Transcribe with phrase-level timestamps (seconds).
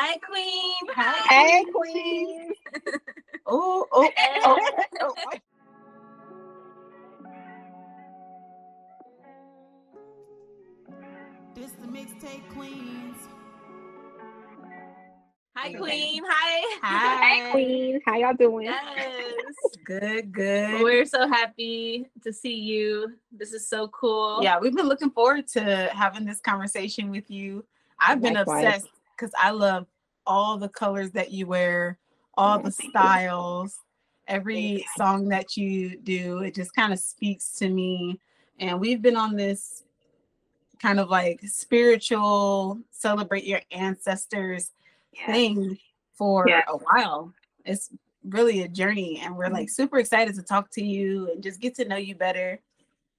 [0.00, 0.74] Hi, Queen.
[0.94, 1.26] Hi.
[1.28, 2.52] Hey, Queen.
[3.46, 4.08] oh, oh,
[4.44, 4.58] oh,
[5.00, 5.14] oh.
[11.56, 13.16] This is the mixtape queens.
[15.56, 16.22] Hi, Queen.
[16.24, 16.78] Hi.
[16.80, 17.24] Hi.
[17.24, 18.00] Hey, Queen.
[18.06, 18.66] How y'all doing?
[18.66, 19.32] Yes.
[19.84, 20.80] good, good.
[20.80, 23.14] We're so happy to see you.
[23.32, 24.44] This is so cool.
[24.44, 27.64] Yeah, we've been looking forward to having this conversation with you.
[27.98, 28.64] I've been Likewise.
[28.64, 29.86] obsessed because I love
[30.26, 31.98] all the colors that you wear,
[32.34, 33.78] all the styles,
[34.26, 36.38] every song that you do.
[36.40, 38.20] It just kind of speaks to me.
[38.60, 39.84] And we've been on this
[40.80, 44.70] kind of like spiritual celebrate your ancestors
[45.26, 45.78] thing
[46.14, 47.32] for a while.
[47.64, 47.90] It's
[48.24, 49.54] really a journey, and we're mm-hmm.
[49.54, 52.60] like super excited to talk to you and just get to know you better.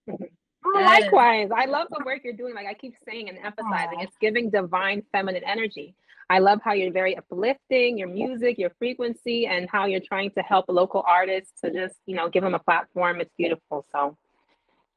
[0.08, 0.26] Mm-hmm.
[0.66, 2.54] Oh, likewise, I love the work you're doing.
[2.54, 4.04] Like I keep saying and emphasizing, Aww.
[4.04, 5.96] it's giving divine feminine energy.
[6.30, 10.42] I love how you're very uplifting, your music, your frequency, and how you're trying to
[10.42, 13.20] help local artists to just, you know, give them a platform.
[13.20, 13.86] It's beautiful.
[13.92, 14.16] So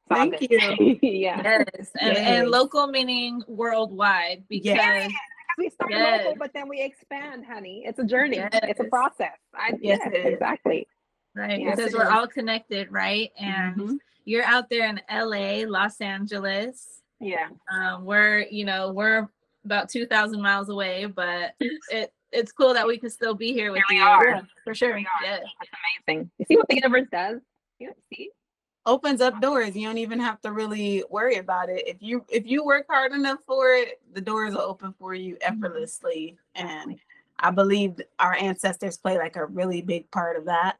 [0.08, 0.98] Thank you.
[1.02, 1.40] yeah.
[1.42, 1.90] Yes.
[2.00, 2.18] And, yes.
[2.18, 5.12] and local meaning worldwide because yes.
[5.58, 6.24] we start yes.
[6.24, 7.82] local, but then we expand, honey.
[7.86, 8.42] It's a journey.
[8.52, 9.38] It's a process.
[9.54, 10.86] I, yes, exactly.
[11.34, 11.60] Right.
[11.60, 12.10] Yes, because we're is.
[12.10, 13.32] all connected, right?
[13.38, 13.96] And mm-hmm.
[14.24, 17.02] you're out there in LA, Los Angeles.
[17.20, 17.48] Yeah.
[17.70, 19.28] Um, we're, you know, we're
[19.64, 21.54] about 2,000 miles away, but
[21.90, 24.04] it it's cool that we can still be here with here you.
[24.04, 24.26] Are.
[24.26, 24.96] Yeah, for sure.
[24.96, 25.06] Yeah.
[25.22, 25.44] That's
[26.08, 26.30] amazing.
[26.38, 27.40] You see what the universe does?
[27.78, 28.30] You see?
[28.86, 29.76] opens up doors.
[29.76, 31.86] You don't even have to really worry about it.
[31.86, 35.34] If you if you work hard enough for it, the doors will open for you
[35.34, 35.54] mm-hmm.
[35.54, 36.36] effortlessly.
[36.54, 36.98] And
[37.38, 40.76] I believe our ancestors play like a really big part of that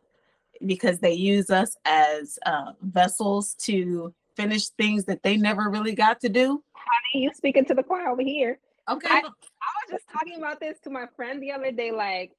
[0.66, 6.20] because they use us as uh, vessels to finish things that they never really got
[6.20, 6.62] to do.
[6.74, 8.58] Honey, you speaking to the choir over here.
[8.88, 9.08] Okay.
[9.08, 11.92] I, I was just talking about this to my friend the other day.
[11.92, 12.32] Like,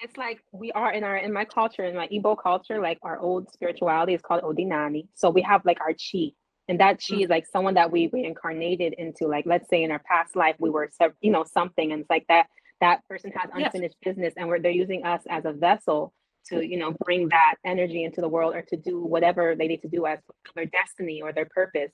[0.00, 3.18] it's like we are in our in my culture in my Igbo culture, like our
[3.18, 5.08] old spirituality is called Odinani.
[5.14, 6.32] So we have like our chi,
[6.68, 7.24] and that chi mm-hmm.
[7.24, 9.26] is like someone that we reincarnated into.
[9.26, 10.90] Like let's say in our past life we were,
[11.20, 12.46] you know, something, and it's like that
[12.80, 14.14] that person has unfinished yes.
[14.14, 16.14] business, and we're they're using us as a vessel
[16.46, 19.82] to you know bring that energy into the world or to do whatever they need
[19.82, 20.18] to do as
[20.54, 21.92] their destiny or their purpose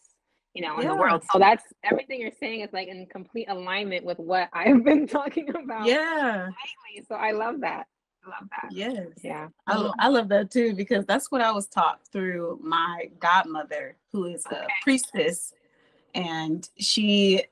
[0.55, 0.89] you know, in yeah.
[0.89, 1.23] the world.
[1.31, 5.51] So that's everything you're saying is like in complete alignment with what I've been talking
[5.51, 5.85] about.
[5.85, 6.47] Yeah.
[6.47, 7.07] Lately.
[7.07, 7.87] So I love that
[8.27, 8.73] I love that.
[8.73, 9.07] Yes.
[9.23, 9.49] Yeah.
[9.67, 14.25] I, I love that too because that's what I was taught through my godmother, who
[14.27, 14.67] is a okay.
[14.83, 15.53] priestess.
[16.15, 17.45] And she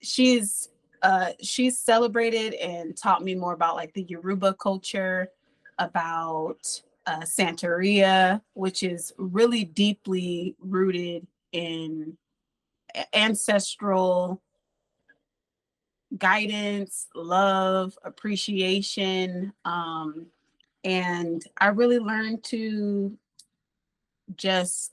[0.00, 0.68] she's
[1.02, 5.28] uh she's celebrated and taught me more about like the Yoruba culture,
[5.78, 12.16] about uh Santeria, which is really deeply rooted in
[13.14, 14.40] ancestral
[16.18, 19.52] guidance, love, appreciation.
[19.64, 20.26] Um,
[20.84, 23.16] and I really learned to
[24.36, 24.92] just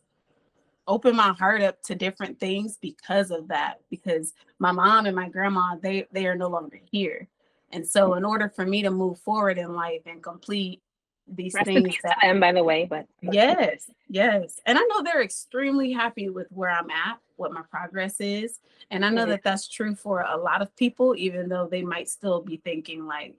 [0.89, 5.29] open my heart up to different things because of that because my mom and my
[5.29, 7.29] grandma they they are no longer here.
[7.71, 10.81] And so in order for me to move forward in life and complete
[11.27, 14.59] these Rest things that them, by the way but yes yes.
[14.65, 18.59] And i know they're extremely happy with where i'm at what my progress is.
[18.89, 19.29] And i know mm-hmm.
[19.29, 23.05] that that's true for a lot of people even though they might still be thinking
[23.05, 23.35] like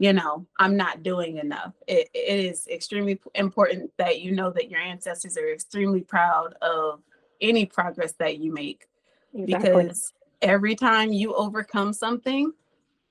[0.00, 4.70] you know i'm not doing enough it, it is extremely important that you know that
[4.70, 7.00] your ancestors are extremely proud of
[7.40, 8.86] any progress that you make
[9.34, 9.70] exactly.
[9.70, 10.12] because
[10.42, 12.50] every time you overcome something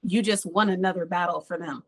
[0.04, 1.84] you just won another battle for them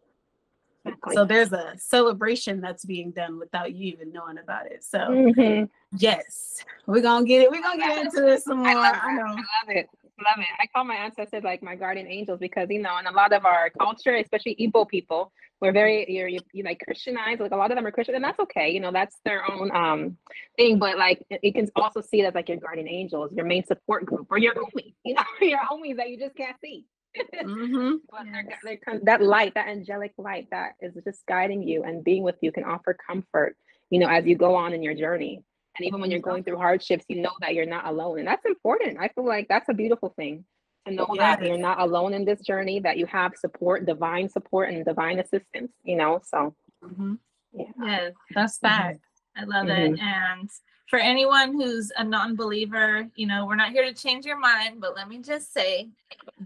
[0.84, 1.16] Exactly.
[1.16, 4.84] So there's a celebration that's being done without you even knowing about it.
[4.84, 5.66] So mm-hmm.
[5.96, 7.52] yes, we're gonna get it.
[7.52, 8.68] We're gonna get into this some more.
[8.70, 9.26] I, I know.
[9.26, 9.90] I love it.
[10.24, 10.48] Love it.
[10.60, 13.46] I call my ancestors like my guardian angels because you know, in a lot of
[13.46, 17.42] our culture, especially Igbo people, we're very you're, you're, you're, like Christianized.
[17.42, 18.70] Like a lot of them are Christian, and that's okay.
[18.70, 20.18] You know, that's their own um
[20.58, 20.80] thing.
[20.80, 24.28] But like, you can also see that like your guardian angels, your main support group,
[24.30, 24.94] or your homie.
[25.04, 26.86] You know, your homies that you just can't see
[27.44, 27.96] mm-hmm.
[28.10, 32.24] but they're, they're, that light, that angelic light that is just guiding you and being
[32.24, 33.56] with you can offer comfort,
[33.90, 35.44] you know, as you go on in your journey.
[35.78, 38.20] And even when you're going through hardships, you know that you're not alone.
[38.20, 38.98] And that's important.
[39.00, 40.44] I feel like that's a beautiful thing
[40.86, 41.40] to know yes.
[41.40, 45.20] that you're not alone in this journey, that you have support, divine support, and divine
[45.20, 46.22] assistance, you know.
[46.26, 47.14] So, mm-hmm.
[47.54, 47.66] yeah.
[47.82, 48.96] Yes, that's that.
[48.96, 49.52] Mm-hmm.
[49.54, 49.94] I love mm-hmm.
[49.94, 50.00] it.
[50.02, 50.50] And
[50.90, 54.96] for anyone who's a non-believer, you know, we're not here to change your mind, but
[54.96, 55.90] let me just say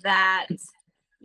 [0.03, 0.47] that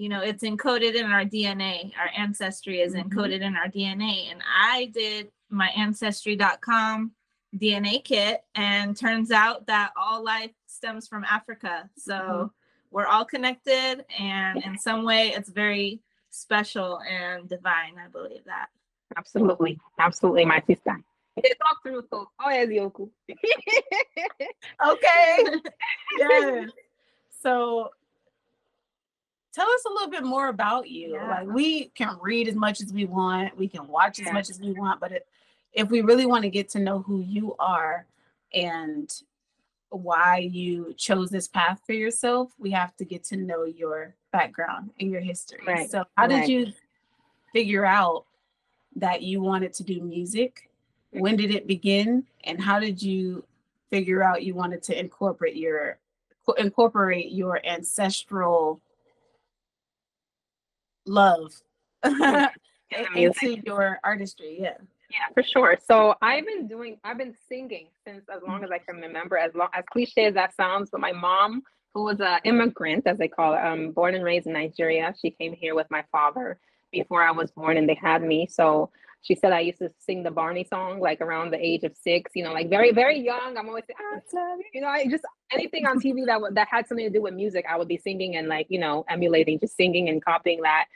[0.00, 1.93] you know, it's encoded in our DNA.
[1.99, 3.11] Our ancestry is mm-hmm.
[3.11, 4.31] encoded in our DNA.
[4.31, 7.12] And I did my ancestry.com
[7.56, 11.88] DNA kit and turns out that all life stems from Africa.
[11.97, 12.47] So mm-hmm.
[12.91, 16.00] we're all connected and in some way it's very
[16.31, 17.94] special and divine.
[17.99, 18.69] I believe that.
[19.17, 19.79] Absolutely.
[19.99, 20.97] Absolutely, my sister.
[21.37, 23.08] Talk through so oh yes, Yoku.
[24.87, 25.44] okay.
[26.19, 26.70] yes.
[27.41, 27.91] So
[29.53, 31.14] tell us a little bit more about you.
[31.14, 31.29] Yeah.
[31.29, 34.61] Like we can read as much as we want, we can watch as much as
[34.61, 35.26] we want, but it,
[35.72, 38.06] if we really want to get to know who you are
[38.52, 39.11] and
[39.90, 44.90] why you chose this path for yourself, we have to get to know your background
[45.00, 45.61] and your history.
[45.67, 46.72] Right, So how did you
[47.52, 48.25] figure out
[48.96, 50.69] that you wanted to do music?
[51.11, 53.44] When did it begin and how did you
[53.90, 55.99] figure out you wanted to incorporate your
[56.58, 58.81] incorporate your ancestral
[61.06, 61.52] love
[63.14, 64.58] into your artistry?
[64.61, 64.76] Yeah.
[65.11, 65.77] Yeah, for sure.
[65.87, 69.37] So I've been doing, I've been singing since as long as I can remember.
[69.37, 71.62] As long as cliche as that sounds, but my mom,
[71.95, 75.31] who was an immigrant, as they call it, um, born and raised in Nigeria, she
[75.31, 76.59] came here with my father
[76.93, 78.47] before I was born, and they had me.
[78.49, 78.91] So
[79.23, 82.31] she said I used to sing the Barney song like around the age of six.
[82.35, 83.56] You know, like very, very young.
[83.59, 83.85] I'm always,
[84.33, 84.81] love you.
[84.81, 87.77] know, I just anything on TV that that had something to do with music, I
[87.77, 90.87] would be singing and like you know emulating, just singing and copying that.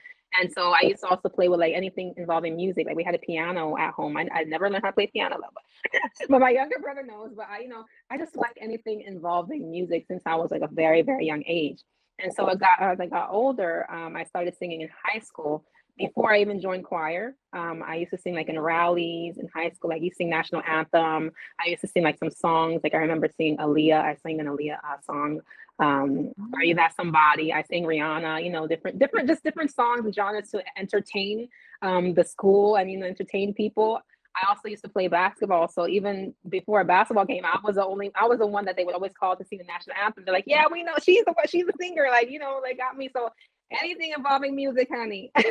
[0.41, 2.87] And so I used to also play with like anything involving music.
[2.87, 4.17] Like we had a piano at home.
[4.17, 7.31] I, I never learned how to play piano though, but, but my younger brother knows.
[7.37, 10.69] But I, you know, I just like anything involving music since I was like a
[10.69, 11.83] very, very young age.
[12.19, 15.65] And so got as I got older, um, I started singing in high school.
[15.97, 19.71] Before I even joined choir, um, I used to sing like in rallies in high
[19.71, 19.91] school.
[19.91, 21.31] Like you sing national anthem.
[21.65, 22.81] I used to sing like some songs.
[22.83, 24.01] Like I remember singing Aaliyah.
[24.01, 25.41] I sang an Aaliyah uh, song
[25.81, 27.53] um are you that somebody?
[27.53, 31.49] I sing rihanna you know different different just different songs and genres to entertain
[31.83, 34.01] um the school i mean entertain people.
[34.37, 37.85] I also used to play basketball so even before a basketball game i was the
[37.85, 40.25] only i was the one that they would always call to sing the national anthem.
[40.25, 42.75] They're like yeah we know she's the one she's the singer like you know they
[42.75, 43.11] got me.
[43.15, 43.31] So
[43.73, 45.43] anything involving music honey i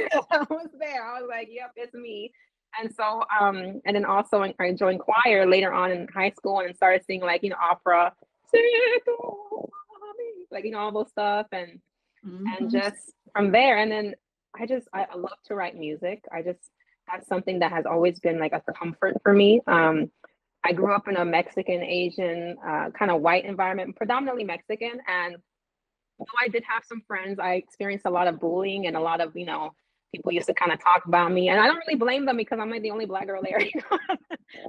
[0.49, 1.05] was there.
[1.05, 2.31] I was like yep it's me.
[2.79, 6.75] And so um and then also i joined choir later on in high school and
[6.75, 8.13] started singing like you know opera
[10.53, 11.79] like you know all those stuff and
[12.23, 12.71] and Mhm.
[12.71, 13.77] just from there.
[13.77, 14.15] And then
[14.59, 16.23] i just I, I love to write music.
[16.31, 16.59] I just
[17.11, 19.61] that's something that has always been like a comfort for me.
[19.67, 20.11] Um
[20.65, 25.01] i grew up in a mexican asian uh, kind of white environment predominantly mexican.
[25.07, 25.35] And
[26.19, 29.19] though i did have some friends i experienced a lot of bullying and a lot
[29.19, 29.71] of you know
[30.13, 31.49] people used to kind of talk about me.
[31.49, 33.71] And i don't really blame them because i'm like the only black girl there you
[33.75, 33.97] know?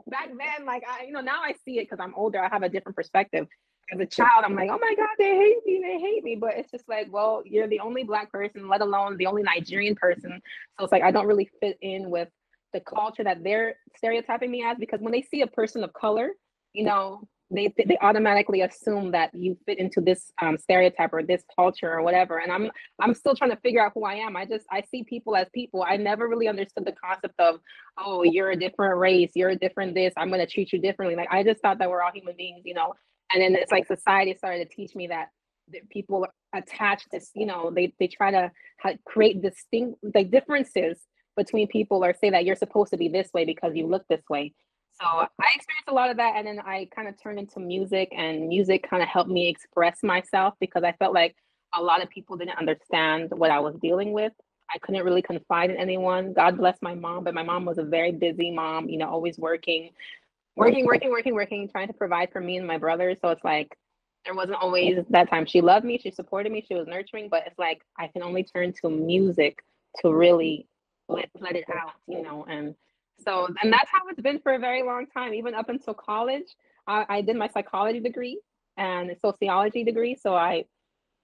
[0.09, 2.43] back then like i you know now i see it because i'm older.
[2.43, 3.47] I have a different perspective
[3.93, 6.37] as a child, I'm like, oh my God, they hate me, they hate me.
[6.37, 9.95] But it's just like, well, you're the only black person, let alone the only Nigerian
[9.95, 10.41] person.
[10.79, 12.29] So it's like I don't really fit in with
[12.73, 16.31] the culture that they're stereotyping me as because when they see a person of color,
[16.73, 21.45] you know, they they automatically assume that you fit into this um, stereotype or this
[21.55, 22.39] culture or whatever.
[22.39, 22.71] And I'm
[23.01, 24.35] I'm still trying to figure out who I am.
[24.35, 25.85] I just I see people as people.
[25.87, 27.61] I never really understood the concept of
[27.99, 30.15] oh, you're a different race, you're a different this.
[30.17, 31.17] I'm gonna treat you differently.
[31.17, 32.95] Like I just thought that we're all human beings, you know
[33.35, 35.29] and then it's like society started to teach me that,
[35.73, 38.51] that people attach this you know they they try to
[39.05, 40.99] create distinct like differences
[41.37, 44.23] between people or say that you're supposed to be this way because you look this
[44.31, 44.55] way.
[45.01, 45.27] So i
[45.57, 48.89] experienced a lot of that and then i kind of turned into music and music
[48.89, 51.35] kind of helped me express myself because i felt like
[51.77, 54.33] a lot of people didn't understand what i was dealing with.
[54.73, 56.33] I couldn't really confide in anyone.
[56.33, 59.37] God bless my mom but my mom was a very busy mom you know always
[59.37, 59.91] working
[60.57, 63.19] working, working, working, working, trying to provide for me and my brothers.
[63.21, 63.77] So it's like
[64.25, 65.47] there wasn't always that time.
[65.47, 68.45] She loved me, she supported me, she was nurturing, but it's like I can only
[68.45, 69.63] turn to music
[70.01, 70.67] to really
[71.09, 72.47] let, let it out, you know.
[72.49, 72.75] And
[73.19, 76.57] so, and that's how it's been for a very long time, even up until college.
[76.87, 78.41] I, I did my psychology degree
[78.77, 80.17] and a sociology degree.
[80.17, 80.65] So I,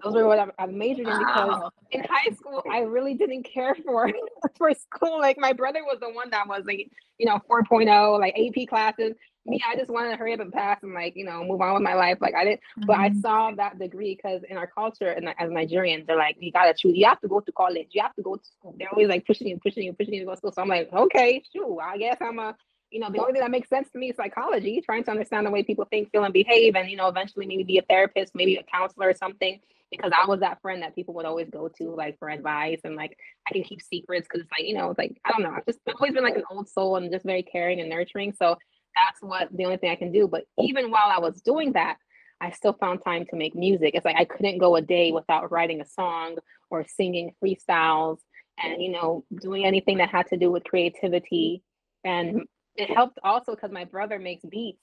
[0.03, 1.71] those were what I, I majored in because Wow.
[1.91, 4.11] in high school I really didn't care for
[4.57, 5.19] for school.
[5.21, 9.15] Like my brother was the one that was like, you know, 4.0, like AP classes.
[9.47, 11.73] Me, I just wanted to hurry up and pass and like, you know, move on
[11.75, 12.19] with my life.
[12.21, 13.23] Like I didn't, but I Mhm.
[13.23, 16.97] saw that degree because in our culture and as Nigerians, they're like, you gotta choose,
[16.97, 18.75] you have to go to college, you have to go to school.
[18.79, 20.53] They're always like pushing you, pushing you, pushing you to go to school.
[20.53, 22.55] So I'm like, okay, sure, I guess I'm a
[22.91, 25.47] you know, the only thing that makes sense to me is psychology, trying to understand
[25.47, 28.35] the way people think, feel, and behave, and you know, eventually maybe be a therapist,
[28.35, 29.61] maybe a counselor or something.
[29.91, 32.97] Because I was that friend that people would always go to, like for advice, and
[32.97, 33.17] like
[33.49, 35.67] I can keep secrets because it's like you know, it's like I don't know, I've
[35.67, 38.33] just I've always been like an old soul and just very caring and nurturing.
[38.33, 38.57] So
[38.97, 40.29] that's what the only thing I can do.
[40.29, 41.97] But even while I was doing that,
[42.41, 43.95] I still found time to make music.
[43.95, 46.37] It's like I couldn't go a day without writing a song
[46.71, 48.19] or singing freestyles
[48.63, 51.63] and you know doing anything that had to do with creativity
[52.05, 52.43] and
[52.81, 54.83] it helped also because my brother makes beats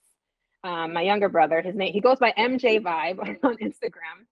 [0.64, 4.26] um, my younger brother his name he goes by mj vibe on instagram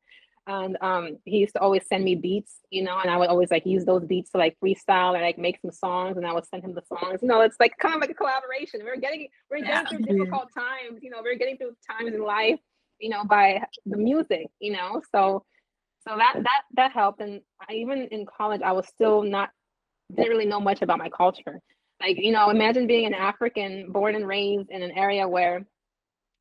[0.48, 3.50] and um, he used to always send me beats, you know, and I would always
[3.50, 6.45] like use those beats to like freestyle and like make some songs, and I would
[6.45, 7.22] send him the songs.
[7.22, 8.81] You know, it's like kind of like a collaboration.
[8.84, 12.60] We're getting we're getting through difficult times, you know, we're getting through times in life,
[13.00, 15.01] you know, by the music, you know.
[15.12, 15.43] So
[16.07, 19.50] so that that that helped, and I, even in college, I was still not
[20.15, 21.60] didn't really know much about my culture.
[22.02, 25.66] Like you know, imagine being an African born and raised in an area where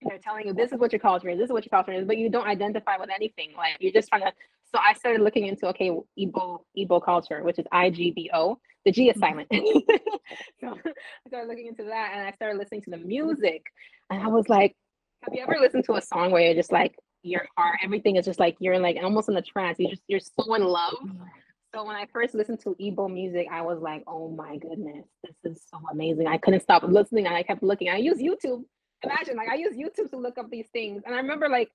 [0.02, 2.06] they're telling you this is what your culture is, this is what your culture is,
[2.06, 3.52] but you don't identify with anything.
[3.56, 4.32] Like you're just trying to.
[4.72, 8.58] So I started looking into okay, Igbo Igbo culture, which is I G B O.
[8.84, 9.48] The G is silent.
[9.50, 9.78] Mm-hmm.
[10.60, 13.62] so I started looking into that, and I started listening to the music,
[14.10, 14.76] and I was like,
[15.22, 16.94] have you ever listened to a song where you're just like
[17.24, 19.78] your heart, everything is just like you're in like almost in a trance.
[19.78, 20.94] You just you're so in love.
[21.02, 21.24] Mm-hmm.
[21.74, 25.52] So when I first listened to Igbo music, I was like, oh my goodness, this
[25.52, 26.28] is so amazing.
[26.28, 27.88] I couldn't stop listening and I kept looking.
[27.88, 28.62] I use YouTube.
[29.02, 31.02] Imagine, like I use YouTube to look up these things.
[31.04, 31.70] And I remember like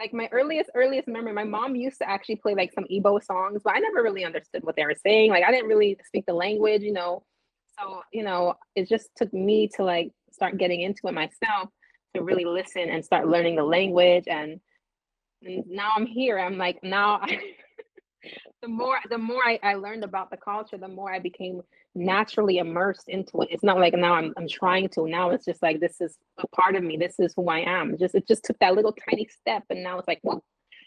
[0.00, 3.60] like my earliest, earliest memory, my mom used to actually play like some Igbo songs,
[3.62, 5.30] but I never really understood what they were saying.
[5.30, 7.22] Like I didn't really speak the language, you know.
[7.78, 11.68] So, you know, it just took me to like start getting into it myself
[12.14, 14.60] to really listen and start learning the language and,
[15.42, 16.38] and now I'm here.
[16.38, 17.38] I'm like now I
[18.60, 21.62] the more the more I, I learned about the culture, the more I became
[21.94, 23.48] naturally immersed into it.
[23.50, 25.08] It's not like now I'm I'm trying to.
[25.08, 26.96] Now it's just like this is a part of me.
[26.96, 27.96] This is who I am.
[27.98, 30.44] Just it just took that little tiny step, and now it's like well,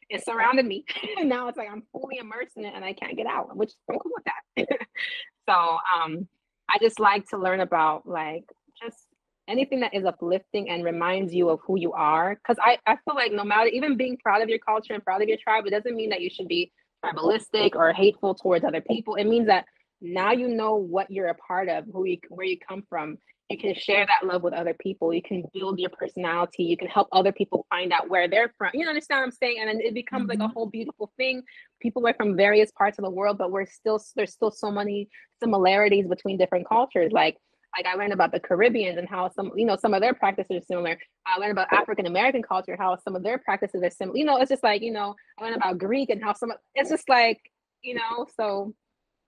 [0.10, 0.86] it surrounded me.
[1.20, 3.56] and now it's like I'm fully immersed in it, and I can't get out.
[3.56, 4.68] Which I'm cool with that.
[5.50, 6.28] so um,
[6.70, 8.46] I just like to learn about like
[8.82, 9.06] just
[9.48, 12.36] anything that is uplifting and reminds you of who you are.
[12.36, 15.22] Because I I feel like no matter even being proud of your culture and proud
[15.22, 16.72] of your tribe, it doesn't mean that you should be
[17.06, 19.16] tribalistic or hateful towards other people.
[19.16, 19.66] It means that
[20.02, 23.18] now you know what you're a part of, who you where you come from.
[23.50, 25.14] You can share that love with other people.
[25.14, 26.64] You can build your personality.
[26.64, 28.72] You can help other people find out where they're from.
[28.74, 29.58] You understand what I'm saying?
[29.60, 30.54] And then it becomes like a mm-hmm.
[30.54, 31.44] whole beautiful thing.
[31.80, 35.10] People are from various parts of the world, but we're still there's still so many
[35.40, 37.12] similarities between different cultures.
[37.12, 37.38] Like
[37.76, 40.58] like I learned about the Caribbeans and how some, you know, some of their practices
[40.58, 40.98] are similar.
[41.26, 44.18] I learned about African American culture, how some of their practices are similar.
[44.18, 46.90] You know, it's just like, you know, I learned about Greek and how some, it's
[46.90, 47.40] just like,
[47.82, 48.74] you know, so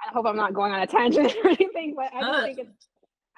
[0.02, 2.88] I hope I'm not going on a tangent or anything, but I just think it's,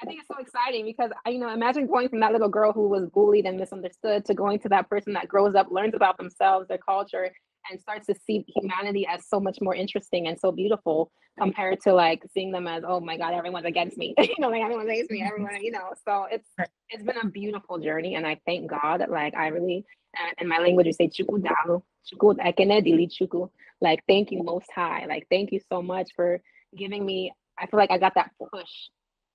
[0.01, 2.72] I think it's so exciting because I, you know, imagine going from that little girl
[2.72, 6.18] who was bullied and misunderstood to going to that person that grows up, learns about
[6.18, 7.32] themselves, their culture,
[7.70, 11.94] and starts to see humanity as so much more interesting and so beautiful compared to
[11.94, 14.13] like seeing them as oh my god everyone's against me.
[14.20, 16.50] You know like everyone's against me everyone you know so it's
[16.89, 19.86] it's been a beautiful journey and i thank god like i really
[20.18, 23.50] uh, in my language we say "Chukwu dalu, chukwu ekene dili
[23.82, 25.06] like thank you most high.
[25.08, 26.42] Like thank you so much for
[26.75, 28.89] giving me i feel like i got that push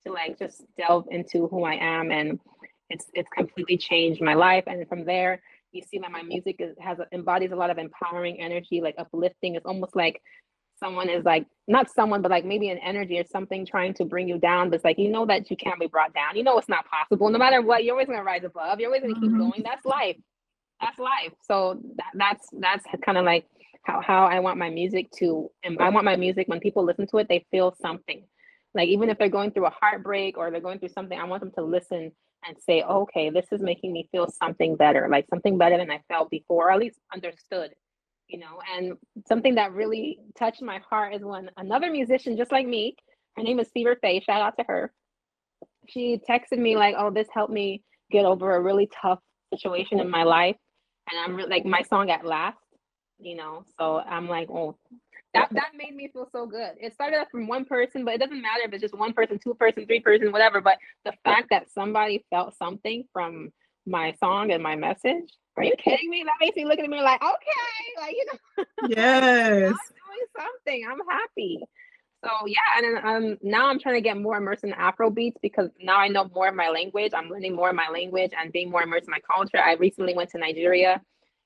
[0.05, 2.39] to like just delve into who i am and
[2.89, 5.41] it's it's completely changed my life and from there
[5.75, 9.55] you see that my music is, has embodies a lot of empowering energy, like uplifting.
[9.55, 10.21] It's almost like
[10.79, 14.27] someone is like not someone, but like maybe an energy or something trying to bring
[14.27, 14.69] you down.
[14.69, 16.35] But it's like you know that you can't be brought down.
[16.35, 17.29] You know it's not possible.
[17.29, 18.79] No matter what, you're always gonna rise above.
[18.79, 19.39] You're always gonna keep Mhm.
[19.39, 19.61] going.
[19.63, 20.17] That's life.
[20.81, 21.33] That's life.
[21.43, 23.45] So that, that's that's kind of like
[23.83, 25.49] how how I want my music to.
[25.63, 28.25] And I want my music when people listen to it, they feel something.
[28.73, 31.41] Like even if they're going through a heartbreak or they're going through something, I want
[31.41, 32.11] them to listen
[32.47, 36.01] and say, okay, this is making me feel something better, like something better than I
[36.07, 37.71] felt before, or at least understood,
[38.27, 38.59] you know.
[38.75, 38.93] And
[39.27, 42.95] something that really touched my heart is when another musician, just like me,
[43.35, 44.93] her name is Fever Faye, shout out to her.
[45.87, 49.19] She texted me like, oh, this helped me get over a really tough
[49.53, 50.55] situation in my life.
[51.09, 52.57] And I'm really like my song at last,
[53.19, 53.63] you know.
[53.77, 54.77] So I'm like, oh,
[55.35, 56.71] that that made me feel so good.
[56.79, 59.37] It started off from one person, but it doesn't matter if it's just one person,
[59.37, 60.61] two person, three person, whatever.
[60.61, 63.51] But the fact that somebody felt something from
[63.85, 66.23] my song and my message, are you kidding me?
[66.25, 69.69] That makes me look at me like, okay, like you know, Yes.
[69.69, 70.87] I'm doing something.
[70.89, 71.61] I'm happy.
[72.23, 75.37] So yeah, and then, um, now I'm trying to get more immersed in Afro beats
[75.41, 77.11] because now I know more of my language.
[77.13, 79.59] I'm learning more of my language and being more immersed in my culture.
[79.59, 81.01] I recently went to Nigeria,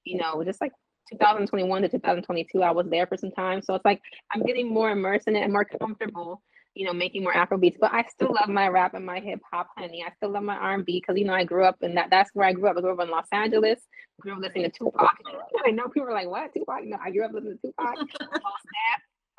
[0.06, 0.72] you know, just like
[1.10, 2.62] 2021 to 2022.
[2.62, 4.02] I was there for some time, so it's like
[4.32, 6.42] I'm getting more immersed in it and more comfortable,
[6.76, 7.78] you know, making more Afro beats.
[7.80, 10.04] But I still love my rap and my hip hop, honey.
[10.06, 12.10] I still love my R&B because you know I grew up in that.
[12.10, 12.78] That's where I grew up.
[12.78, 13.80] I grew up in Los Angeles.
[14.22, 15.18] Grew up listening to Tupac.
[15.66, 17.96] I know people are like, "What Tupac?" No, I grew up listening to Tupac.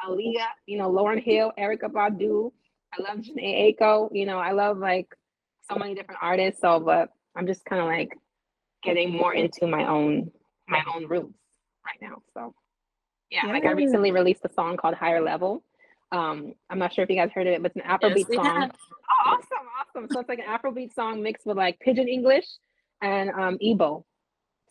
[0.04, 2.50] Aaliyah, you know, Lauryn Hill, Erykah Badu.
[2.92, 4.08] I love Jhené Aiko.
[4.12, 5.06] You know, I love like
[5.70, 6.60] so many different artists.
[6.60, 8.16] So, but I'm just kind of like
[8.82, 10.30] getting more into my own
[10.68, 11.39] my own roots
[11.90, 12.22] right now.
[12.34, 12.54] So,
[13.30, 15.62] yeah, like I recently released a song called Higher Level.
[16.12, 18.36] Um, I'm not sure if you guys heard of it, but it's an Afrobeat Yes,
[18.36, 18.70] song.
[18.70, 20.08] Oh, awesome, awesome.
[20.12, 22.46] So it's like an Afrobeat song mixed with like Pidgin English
[23.02, 24.04] and um Igbo.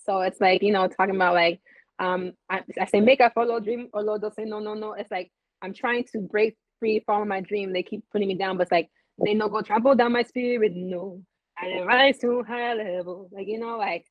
[0.05, 1.61] So it's like, you know, talking about like
[1.99, 4.93] um, I, I say make a follow dream, or Lord, they'll say no, no, no.
[4.93, 7.73] It's like I'm trying to break free, follow my dream.
[7.73, 8.89] They keep putting me down, but it's like
[9.23, 11.21] they no go trample down my spirit, no.
[11.57, 14.05] I rise to high level, like you know, like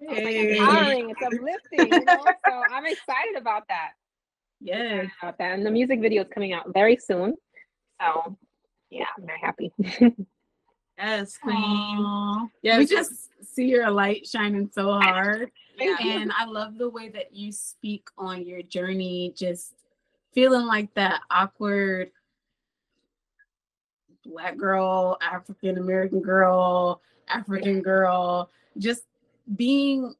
[0.00, 2.24] it's like empowering, it's uplifting, you know.
[2.48, 3.92] so I'm excited about that.
[4.60, 7.34] Yeah, about that, and the music video is coming out very soon.
[8.00, 8.36] So
[8.90, 9.72] yeah, I'm very happy.
[10.98, 12.50] yes, queen.
[12.62, 15.50] Yeah, we just see your light shining so hard.
[15.76, 15.96] Yeah.
[16.00, 19.74] And I love the way that you speak on your journey, just
[20.32, 22.12] feeling like that awkward
[24.24, 29.02] black girl, African American girl, African girl, just
[29.56, 30.14] being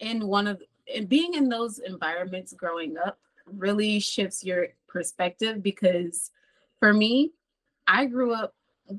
[0.00, 0.62] in one of
[0.94, 6.30] and being in those environments growing up really shifts your perspective because
[6.78, 7.32] for me,
[7.86, 8.54] I grew up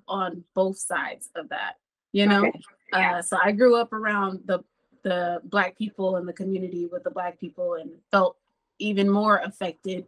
[0.07, 1.75] on both sides of that,
[2.11, 2.45] you know.
[2.45, 2.61] Okay.
[2.93, 3.17] Yeah.
[3.17, 4.63] Uh, so I grew up around the
[5.03, 8.37] the black people in the community with the black people and felt
[8.77, 10.05] even more affected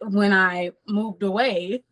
[0.00, 1.82] when I moved away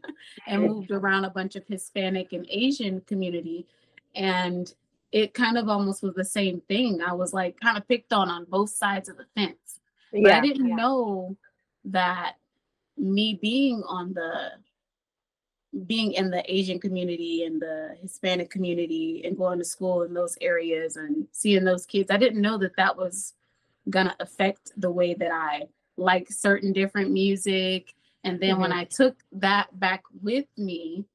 [0.46, 3.66] and moved around a bunch of Hispanic and Asian community.
[4.14, 4.72] And
[5.16, 7.00] it kind of almost was the same thing.
[7.00, 9.80] I was like kind of picked on on both sides of the fence.
[10.12, 10.74] But Yeah, I didn't yeah.
[10.74, 11.38] know
[11.86, 12.34] that
[12.98, 14.50] me being on the
[15.86, 20.36] being in the Asian community and the Hispanic community and going to school in those
[20.42, 23.32] areas and seeing those kids, I didn't know that that was
[23.88, 25.62] gonna affect the way that I
[25.96, 27.94] like certain different music.
[28.22, 28.80] And then when mm-hmm.
[28.80, 31.06] I took that back with me,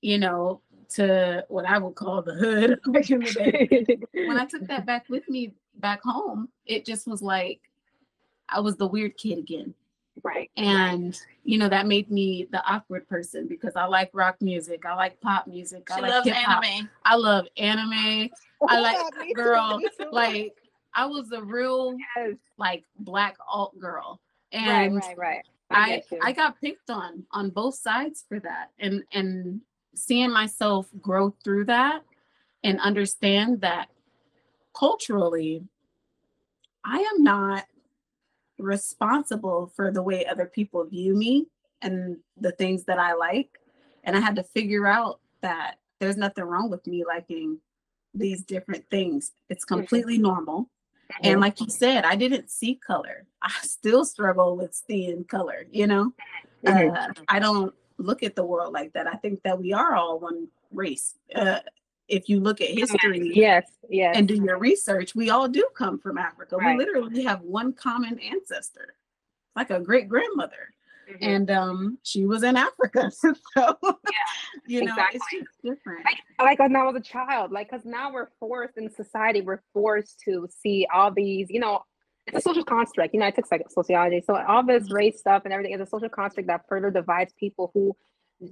[0.00, 0.62] you know,
[0.94, 4.86] to what I would call the hood back in the day, when I took that
[4.86, 7.60] back with me back home, it just was like
[8.48, 9.74] I was the weird kid again.
[10.22, 10.50] right.
[10.56, 14.94] And you know, that made me the awkward person because I like rock music, I
[14.94, 16.88] like pop music, I She like loves hip hop, anime.
[17.04, 18.30] I love anime.
[18.68, 19.80] I like Me girl,
[20.12, 20.54] like
[20.94, 22.36] I was a real Yes.
[22.58, 24.20] like black alt girl.
[24.52, 25.18] And right, right.
[25.18, 25.44] right.
[25.70, 26.18] I get you.
[26.22, 28.70] I got picked on on both sides for that.
[28.78, 29.62] And and
[29.94, 32.02] seeing myself grow through that
[32.64, 33.88] and understand that
[34.74, 35.64] culturally
[36.84, 37.66] I am not
[38.58, 41.46] responsible for the way other people view me
[41.80, 43.58] and the things that I like.
[44.04, 47.58] And I had to figure out that there's nothing wrong with me liking
[48.14, 49.32] these different things.
[49.48, 50.70] It's completely normal.
[51.22, 53.26] And like you said, I didn't see color.
[53.42, 56.12] I still struggle with seeing color, you know?
[56.64, 56.96] Mhm.
[56.96, 59.06] Uh, I don't look at the world like that.
[59.06, 61.14] I think that we are all one race.
[61.34, 61.60] Uh,
[62.08, 64.16] if you look at history yes, yes.
[64.16, 66.56] and do your research, we all do come from Africa.
[66.56, 66.76] Right.
[66.76, 68.94] We literally have one common ancestor,
[69.56, 70.74] like a great grandmother.
[71.10, 71.18] Mhm.
[71.20, 73.10] And um, she was in Africa.
[73.10, 73.32] so,
[74.66, 75.40] you know, it's exactly.
[75.40, 76.06] just different.
[76.38, 80.20] like when I was a child, like because now we're forced in society, we're forced
[80.20, 81.82] to see all these, you know,
[82.26, 83.14] it's a social construct.
[83.14, 85.86] You know, I took psych- sociology, so all this race stuff and everything is a
[85.86, 87.96] social construct that further divides people who.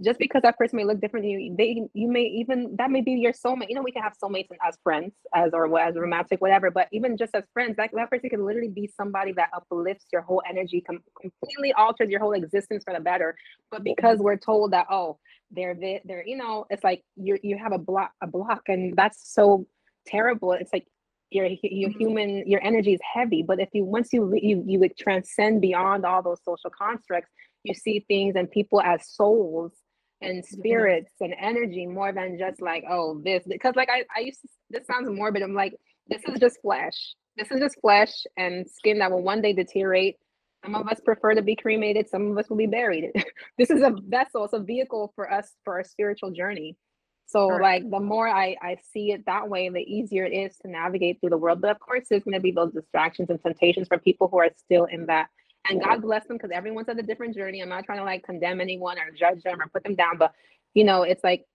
[0.05, 3.01] Just because that person may look different than you, they you may even that may
[3.01, 3.71] be your soulmate.
[3.71, 6.71] You know, we can have soulmates and as friends, as or as romantic, whatever.
[6.71, 10.23] But even just as friends, that, that person can literally be somebody that uplifts your
[10.23, 13.35] whole energy, com- completely alters your whole existence for the better.
[13.73, 15.19] But because we're told that, oh,
[15.51, 19.35] they're they're you know it's like you you have a block a block and that's
[19.35, 19.67] so
[20.07, 20.87] terrible it's like
[21.31, 21.99] your your Mhm.
[21.99, 26.05] human your energy is heavy but if you once you you you would transcend beyond
[26.05, 27.31] all those social constructs
[27.65, 29.73] you see things and people as souls
[30.23, 34.41] and spirits and energy more than just like oh this because like I, I used
[34.43, 35.75] to this sounds morbid i'm like
[36.09, 37.15] this is just flesh.
[37.37, 40.17] This is just flesh and skin that will one day deteriorate.
[40.65, 43.13] Some of us prefer to be cremated some of us will be buried.
[43.59, 46.77] This is a vessel it's a vehicle for us for our spiritual journey
[47.31, 47.63] so Correct.
[47.63, 51.21] like the more I, I see it that way the easier it is to navigate
[51.21, 51.61] through the world.
[51.61, 54.51] But of course there's going to be those distractions and temptations for people who are
[54.57, 55.29] still in that.
[55.69, 57.61] And god bless them because everyone's on a different journey.
[57.61, 60.33] I'm not trying to like condemn anyone or judge them or put them down but
[60.75, 61.47] you know it's like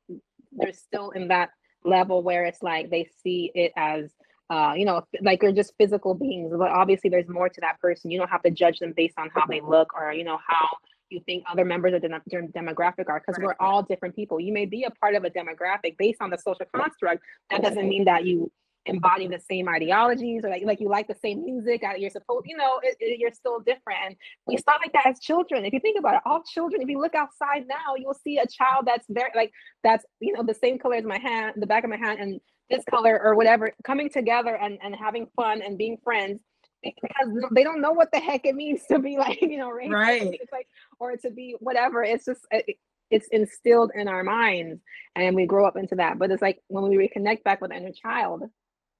[0.51, 1.49] they're still in that
[1.83, 4.11] level where it's like they see it as
[4.49, 8.11] uh, you know, like they're just physical beings, but obviously there's more to that person.
[8.11, 10.67] You don't have to judge them based on how they look or, you know, how
[11.15, 14.35] you think other members of the dem- demographic are, because we're all different people.
[14.47, 17.21] You may be a part of a demographic based on the social construct.
[17.49, 18.51] That doesn't mean that you
[18.87, 21.79] embody the same ideologies or like, like you like the same music.
[21.83, 23.99] uh, You're supposed, you know, it, it- you're still different.
[24.05, 25.65] And we start like that as children.
[25.65, 28.45] If you think about it, all children, if you look outside now, you'll see a
[28.45, 29.51] child that's very like
[29.83, 32.39] that's you know the same color as my hand, the back of my hand, and
[32.69, 36.39] this color or whatever, coming together and and having fun and being friends
[36.83, 39.91] because they don't know what the heck it means to be like you know racist.
[39.91, 40.39] Right.
[40.41, 40.67] It's like
[40.99, 42.03] or to be whatever.
[42.03, 42.77] It's just it,
[43.11, 44.81] it's instilled in our minds
[45.15, 46.17] and we grow up into that.
[46.17, 48.43] But it's like when we reconnect back with inner child,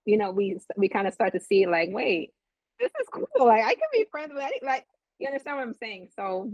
[0.05, 2.31] you know, we we kind of start to see like, wait,
[2.79, 3.27] this is cool.
[3.45, 4.85] Like I can be friends with any like
[5.19, 6.09] you understand what I'm saying?
[6.15, 6.51] So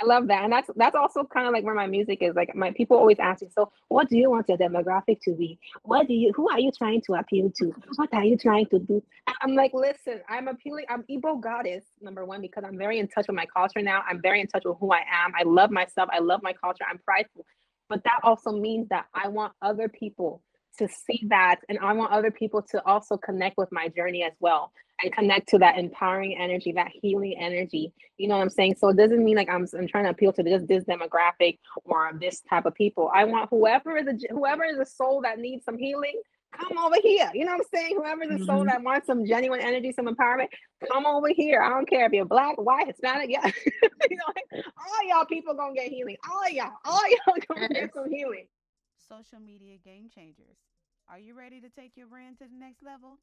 [0.00, 0.44] I love that.
[0.44, 2.34] And that's that's also kind of like where my music is.
[2.34, 5.58] Like my people always ask me, so what do you want your demographic to be?
[5.82, 7.74] What do you who are you trying to appeal to?
[7.96, 9.02] What are you trying to do?
[9.42, 13.26] I'm like, listen, I'm appealing, I'm Igbo goddess, number one, because I'm very in touch
[13.28, 14.02] with my culture now.
[14.08, 15.32] I'm very in touch with who I am.
[15.38, 16.08] I love myself.
[16.12, 16.84] I love my culture.
[16.88, 17.44] I'm prideful.
[17.88, 20.42] But that also means that I want other people
[20.78, 24.32] to see that and i want other people to also connect with my journey as
[24.40, 27.92] well and connect to that empowering energy that healing energy.
[28.16, 28.76] You know what i'm saying?
[28.78, 32.12] So it doesn't mean like i'm, I'm trying to appeal to this this demographic or
[32.20, 33.10] this type of people.
[33.14, 36.20] I want whoever is a whoever is a soul that needs some healing
[36.58, 37.30] come over here.
[37.34, 37.96] You know what i'm saying?
[37.96, 38.68] Whoever is a soul mm-hmm.
[38.68, 40.48] that wants some genuine energy some empowerment
[40.90, 41.62] come over here.
[41.62, 43.50] I don't care if you're black white hispanic yeah.
[44.10, 46.16] You know all y'all people gonna get healing.
[46.28, 48.46] All y'all all y'all gonna get some healing.
[49.08, 50.56] Social media game changers
[51.10, 53.16] are you ready to take your brand to the next level?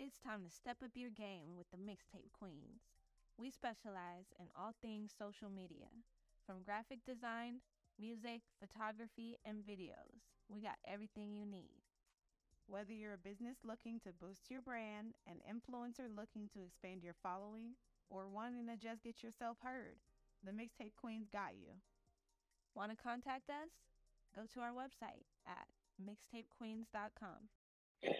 [0.00, 2.88] It's time to step up your game with the Mixtape Queens.
[3.36, 5.92] We specialize in all things social media,
[6.46, 7.60] from graphic design,
[8.00, 10.24] music, photography, and videos.
[10.48, 11.84] We got everything you need.
[12.72, 17.20] Whether you're a business looking to boost your brand, an influencer looking to expand your
[17.22, 17.76] following,
[18.08, 20.00] or wanting to just get yourself heard,
[20.40, 21.76] the Mixtape Queens got you.
[22.74, 23.68] Want to contact us?
[24.34, 25.68] Go to our website at
[26.02, 27.48] mixtapequeens.com.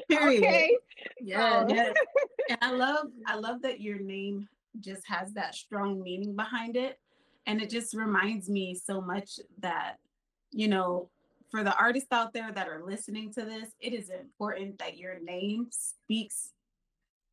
[0.09, 0.43] Period.
[0.43, 0.77] Okay.
[1.21, 1.93] Yeah, yeah.
[2.49, 4.49] and I love I love that your name
[4.81, 6.99] just has that strong meaning behind it.
[7.47, 9.97] And it just reminds me so much that,
[10.51, 11.11] you know,
[11.51, 15.21] for the artists out there that are listening to this, it is important that your
[15.21, 16.51] name speaks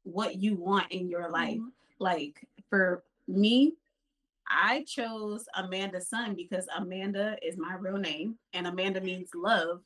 [0.03, 1.57] what you want in your life.
[1.57, 1.69] Mm-hmm.
[1.99, 3.73] Like for me,
[4.47, 9.81] I chose Amanda Sun because Amanda is my real name and Amanda means love.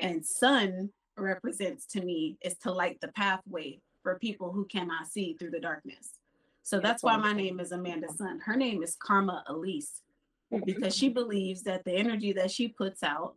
[0.00, 5.36] And sun represents to me is to light the pathway for people who cannot see
[5.38, 6.18] through the darkness.
[6.62, 8.40] So that's why my name is Amanda Sun.
[8.44, 10.02] Her name is Karma Elise
[10.64, 13.34] because she believes that the energy that she puts out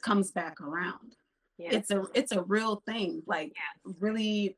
[0.00, 1.16] comes back around.
[1.58, 3.22] It's a it's a real thing.
[3.26, 3.54] Like
[4.00, 4.56] really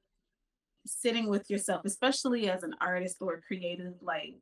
[0.87, 4.37] sitting with yourself, especially as an artist or creative, like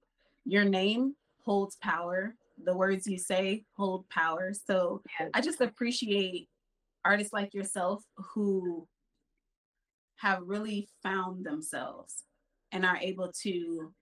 [0.45, 1.15] your name
[1.45, 2.35] holds power.
[2.65, 4.53] The words you say hold power.
[4.67, 5.03] So
[5.35, 6.49] I just appreciate
[7.05, 8.87] artists like yourself who
[10.17, 12.25] have really found themselves
[12.71, 13.93] and are able to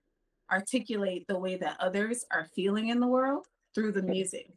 [0.51, 4.47] articulate the way that others are feeling in the world through the music.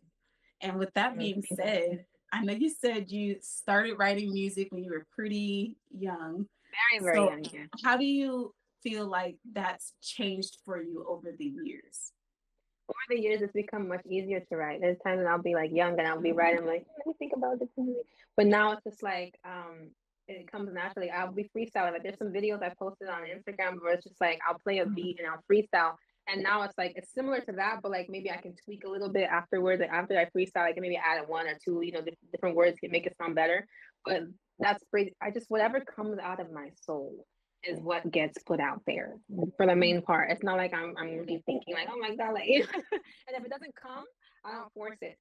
[0.61, 4.91] And with that being said, I know you said you started writing music when you
[4.91, 6.47] were pretty young.
[6.91, 7.69] Very, very so young.
[7.85, 8.53] How do you
[8.83, 12.13] feel like that's changed for you over the years?
[12.89, 14.81] Over the years, it's become much easier to write.
[14.81, 17.33] There's times when I'll be like young and I'll be writing like, let me think
[17.37, 17.69] about this.
[18.37, 19.91] But now it's just like, um,
[20.29, 21.11] it comes naturally.
[21.11, 21.93] I'll be freestyling.
[21.93, 24.87] Like there's some videos I posted on Instagram where it's just like I'll play a
[24.87, 25.95] beat and I'll freestyle.
[26.27, 28.89] And now it's like it's similar to that, but like maybe I can tweak a
[28.89, 29.81] little bit afterwards.
[29.81, 32.01] Like after I freestyle, I can maybe add one or two, you know,
[32.33, 33.67] different words can make it sound better.
[34.07, 34.23] But
[34.59, 35.15] that's great.
[35.21, 37.27] I just whatever comes out of my soul
[37.69, 39.17] is what gets put out there
[39.57, 40.31] for the main part.
[40.31, 42.67] It's not like I'm I'm really thinking like, oh my god, like and
[43.37, 44.05] if it doesn't come,
[44.45, 45.17] I don't force it.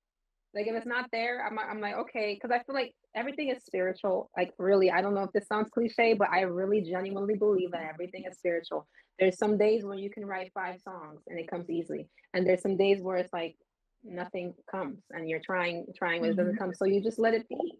[0.53, 3.63] Like if it's not there, I'm I'm like, okay, because I feel like everything is
[3.63, 4.29] spiritual.
[4.38, 7.89] Like really, I don't know if this sounds cliche, but I really genuinely believe that
[7.91, 8.88] everything is spiritual.
[9.19, 12.08] There's some days where you can write five songs and it comes easily.
[12.34, 13.56] And there's some days where it's like
[14.03, 16.63] nothing comes and you're trying, trying, but it doesn't mm-hmm.
[16.63, 16.73] come.
[16.73, 17.79] So you just let it be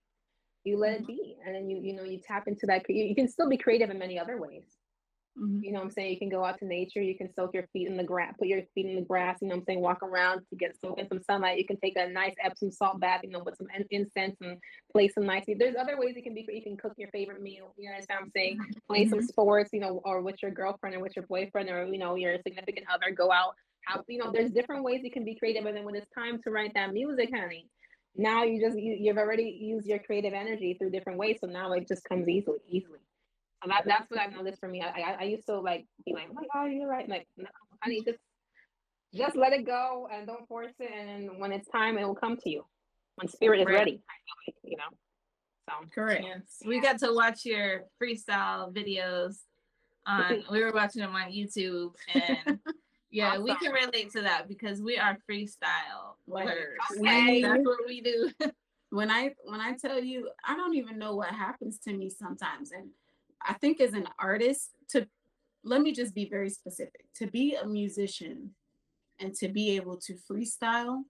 [0.64, 3.28] you let it be and then you you know you tap into that you can
[3.28, 4.64] still be creative in many other ways
[5.38, 5.64] mm-hmm.
[5.64, 7.88] you know i'm saying you can go out to nature you can soak your feet
[7.88, 10.42] in the grass put your feet in the grass you know i'm saying walk around
[10.50, 13.30] to get soak in some sunlight you can take a nice epsom salt bath you
[13.30, 14.58] know with some incense and
[14.92, 17.74] play some nice there's other ways you can be you can cook your favorite meal
[17.78, 18.72] you know what i'm saying mm-hmm.
[18.90, 19.28] play some mm-hmm.
[19.28, 22.38] sports you know or with your girlfriend or with your boyfriend or you know your
[22.46, 23.54] significant other go out
[23.86, 26.40] how you know there's different ways you can be creative and then when it's time
[26.42, 27.68] to write that music honey
[28.16, 31.72] now you just you, you've already used your creative energy through different ways so now
[31.74, 33.00] it just comes easily easily.
[33.64, 34.82] And that, that's what i've noticed for me.
[34.82, 37.08] I, I, I used to like be like oh my god you're right.
[37.08, 37.46] Like no
[37.82, 38.20] honey just
[39.14, 42.38] just let it go and don't force it and when it's time it will come
[42.38, 42.66] to you.
[43.16, 43.76] When spirit is right.
[43.76, 44.02] ready
[44.64, 44.84] you know
[45.70, 45.88] so.
[45.94, 46.26] Correct.
[46.26, 46.42] Yes.
[46.66, 49.36] we got to watch your freestyle videos
[50.06, 52.60] on we were watching them on youtube and
[53.14, 53.44] Yeah, awesome.
[53.44, 56.16] we can relate to that because we are freestyle.
[56.98, 57.42] Okay.
[57.44, 58.32] That's what we do.
[58.90, 62.72] when I when I tell you, I don't even know what happens to me sometimes.
[62.72, 62.90] And
[63.42, 65.08] I think as an artist, to
[65.64, 67.06] let me just be very specific.
[67.18, 68.50] To be a musician
[69.20, 71.04] and to be able to freestyle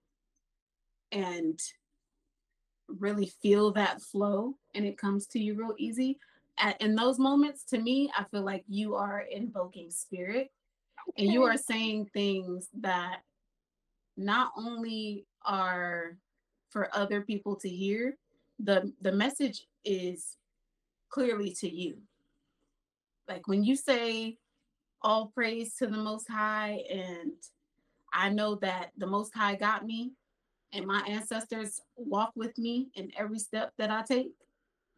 [1.13, 1.57] and
[2.87, 6.19] really feel that flow and it comes to you real easy
[6.57, 10.51] at, in those moments, to me, I feel like you are invoking spirit
[11.09, 11.23] okay.
[11.23, 13.21] and you are saying things that
[14.17, 16.17] not only are
[16.69, 18.17] for other people to hear,
[18.59, 20.37] the the message is
[21.09, 21.97] clearly to you.
[23.27, 24.37] Like when you say
[25.01, 27.33] all praise to the most high and
[28.13, 30.11] I know that the most high got me
[30.71, 34.31] and my ancestors walk with me in every step that I take,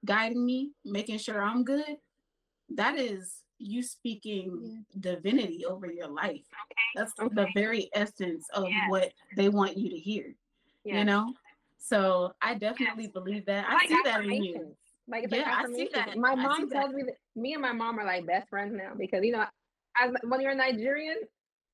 [0.05, 1.97] guiding me, making sure I'm good.
[2.69, 6.31] That is you speaking divinity over your life.
[6.31, 6.95] Okay.
[6.95, 7.33] That's okay.
[7.33, 8.89] the very essence of yeah.
[8.89, 10.35] what they want you to hear.
[10.83, 10.99] Yeah.
[10.99, 11.33] You know?
[11.77, 13.13] So I definitely yes.
[13.13, 13.65] believe that.
[13.69, 14.75] I see that in you.
[15.07, 16.17] Like, yeah, I see that.
[16.17, 19.23] My mom tells me that me and my mom are like best friends now because
[19.23, 19.45] you know,
[20.01, 21.17] as when you're a Nigerian,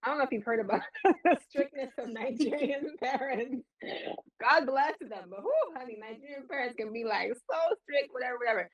[0.04, 0.82] I don't know if you've heard about
[1.24, 3.64] the strictness of Nigerian parents.
[4.42, 8.70] God bless them, but whoo, honey, Nigerian parents can be like so strict, whatever, whatever.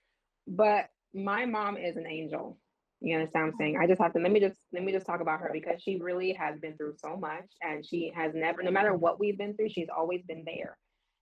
[0.47, 2.57] But my mom is an angel.
[2.99, 3.77] You understand what I'm saying?
[3.79, 5.97] I just have to let me just let me just talk about her because she
[5.97, 9.55] really has been through so much and she has never, no matter what we've been
[9.55, 10.77] through, she's always been there.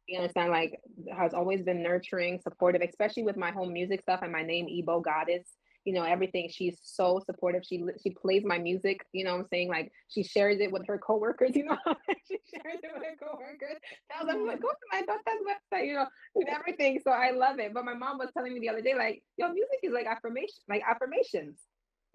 [0.07, 0.51] You understand?
[0.51, 0.79] Like
[1.17, 5.03] has always been nurturing, supportive, especially with my home music stuff and my name Igbo
[5.03, 5.47] Goddess.
[5.86, 6.50] You know everything.
[6.52, 7.63] She's so supportive.
[7.63, 9.06] She she plays my music.
[9.13, 9.69] You know what I'm saying?
[9.69, 11.56] Like she shares it with her coworkers.
[11.56, 11.78] You know,
[12.28, 13.78] she shares it with her coworkers.
[14.12, 15.88] Tells them like, go to my daughter's website.
[15.88, 17.00] You know, and everything.
[17.04, 17.74] So I love it.
[17.74, 20.60] But my mom was telling me the other day, like, your music is like affirmation,
[20.67, 21.60] like affirmations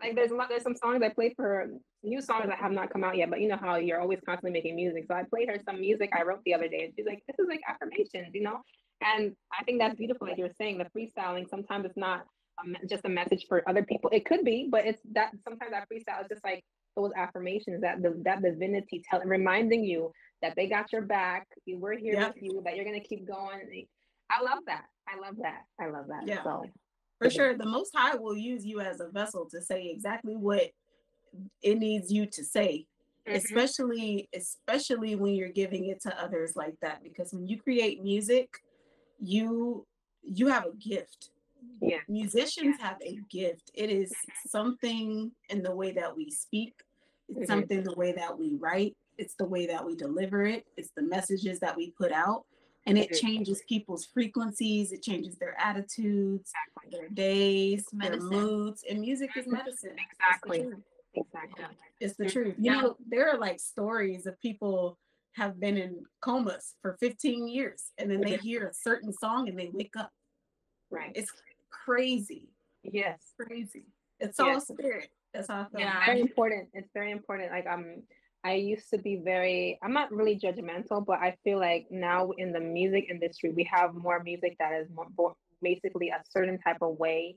[0.01, 1.69] like there's a lot there's some songs I played for her,
[2.03, 4.53] new songs that have not come out yet, but you know how you're always constantly
[4.53, 5.05] making music.
[5.07, 7.39] So I played her some music I wrote the other day and she's like, This
[7.39, 8.61] is like affirmations, you know?
[9.03, 12.25] And I think that's beautiful, like you're saying, the freestyling, sometimes it's not
[12.65, 14.11] a, just a message for other people.
[14.13, 16.65] It could be, but it's that sometimes that freestyle is just like
[16.97, 21.97] those affirmations that the that divinity telling reminding you that they got your back, we're
[21.97, 22.35] here yep.
[22.35, 23.87] with you, that you're gonna keep going.
[24.31, 24.85] I love that.
[25.09, 25.63] I love that.
[25.81, 26.27] I love that.
[26.27, 26.43] Yeah.
[26.43, 26.65] So
[27.21, 30.71] for sure the most high will use you as a vessel to say exactly what
[31.63, 32.87] it needs you to say
[33.29, 33.37] mm-hmm.
[33.37, 38.49] especially especially when you're giving it to others like that because when you create music
[39.19, 39.87] you
[40.23, 41.31] you have a gift
[41.81, 41.99] yeah.
[42.09, 43.71] Musicians have a gift.
[43.75, 44.13] It is
[44.47, 46.75] something in the way that we speak.
[47.29, 47.47] It's mm-hmm.
[47.47, 48.97] something the way that we write.
[49.19, 50.67] It's the way that we deliver it.
[50.77, 52.45] It's the messages that we put out.
[52.87, 54.91] And it changes people's frequencies.
[54.91, 56.51] It changes their attitudes
[56.91, 58.85] their days their moods.
[58.89, 59.97] And music is medicine.
[60.11, 60.67] Exactly.
[61.15, 61.65] exactly.
[62.01, 62.55] It's the truth.
[62.59, 64.99] You know there are like stories of people
[65.35, 69.59] have been in comas for 15 years and then they hear a certain song and
[69.59, 70.11] they wake up.
[70.91, 71.13] Right.
[71.15, 71.31] It's
[71.71, 72.49] crazy
[72.83, 73.87] yes crazy
[74.19, 74.69] it's yes.
[74.69, 78.03] all spirit that's how yeah very important it's very important like um
[78.43, 82.53] I used to be very, I'm not really judgmental, but I feel like now in
[82.53, 86.99] the music industry, we have more music that is more, basically a certain type of
[86.99, 87.37] way.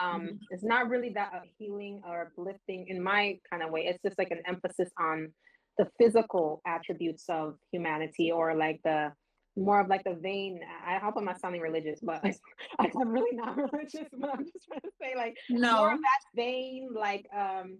[0.00, 0.36] Um, mm-hmm.
[0.50, 3.86] It's not really that healing or uplifting in my kind of way.
[3.86, 5.32] It's just like an emphasis on
[5.76, 9.12] the physical attributes of humanity or like the
[9.56, 10.60] more of like the vein.
[10.86, 12.22] I hope I'm not sounding religious, but
[12.78, 15.78] I'm really not religious, but I'm just trying to say like no.
[15.78, 17.78] more of that vein, like um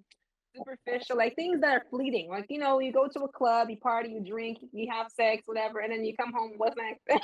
[0.57, 2.29] superficial, like things that are fleeting.
[2.29, 5.43] Like, you know, you go to a club, you party, you drink, you have sex,
[5.47, 7.03] whatever, and then you come home, what's next?
[7.09, 7.15] you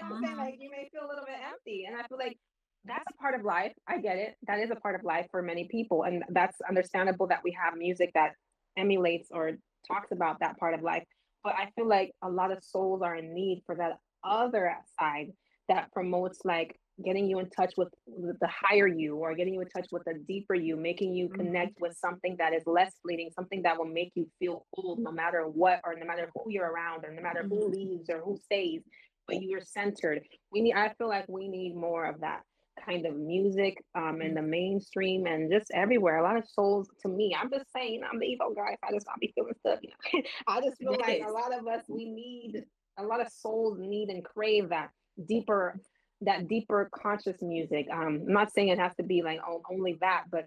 [0.00, 0.32] know what I'm saying?
[0.32, 0.40] Mm-hmm.
[0.40, 1.84] Like, you may feel a little bit empty.
[1.86, 2.38] And I feel like
[2.84, 3.72] that's a part of life.
[3.88, 4.36] I get it.
[4.46, 6.04] That is a part of life for many people.
[6.04, 8.32] And that's understandable that we have music that
[8.76, 9.52] emulates or
[9.86, 11.04] talks about that part of life.
[11.44, 15.32] But I feel like a lot of souls are in need for that other side
[15.68, 19.68] that promotes like getting you in touch with the higher you or getting you in
[19.68, 21.40] touch with the deeper you making you mm-hmm.
[21.40, 25.10] connect with something that is less fleeting something that will make you feel whole no
[25.10, 27.72] matter what or no matter who you're around or no matter who mm-hmm.
[27.72, 28.82] leaves or who stays
[29.26, 32.42] but you're centered we need i feel like we need more of that
[32.84, 34.36] kind of music um in mm-hmm.
[34.36, 38.18] the mainstream and just everywhere a lot of souls to me i'm just saying i'm
[38.18, 40.96] the evil guy if i just i'll be feeling stuff you know i just feel
[41.00, 42.64] like a lot of us we need
[42.98, 44.90] a lot of souls need and crave that
[45.26, 45.76] deeper
[46.24, 47.86] that deeper conscious music.
[47.92, 50.46] Um, I'm not saying it has to be like oh, only that, but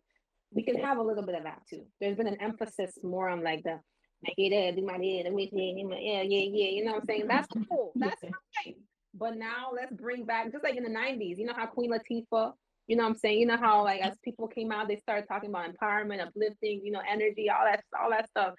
[0.54, 1.86] we can have a little bit of that too.
[2.00, 3.80] There's been an emphasis more on like the
[4.24, 6.70] make it do my head, yeah, yeah, yeah.
[6.70, 7.28] You know what I'm saying?
[7.28, 7.92] That's cool.
[7.96, 8.76] That's fine.
[9.18, 12.54] But now let's bring back just like in the 90s, you know how Queen Latifah,
[12.88, 13.40] you know what I'm saying?
[13.40, 16.92] You know how like as people came out, they started talking about empowerment, uplifting, you
[16.92, 18.54] know, energy, all that all that stuff.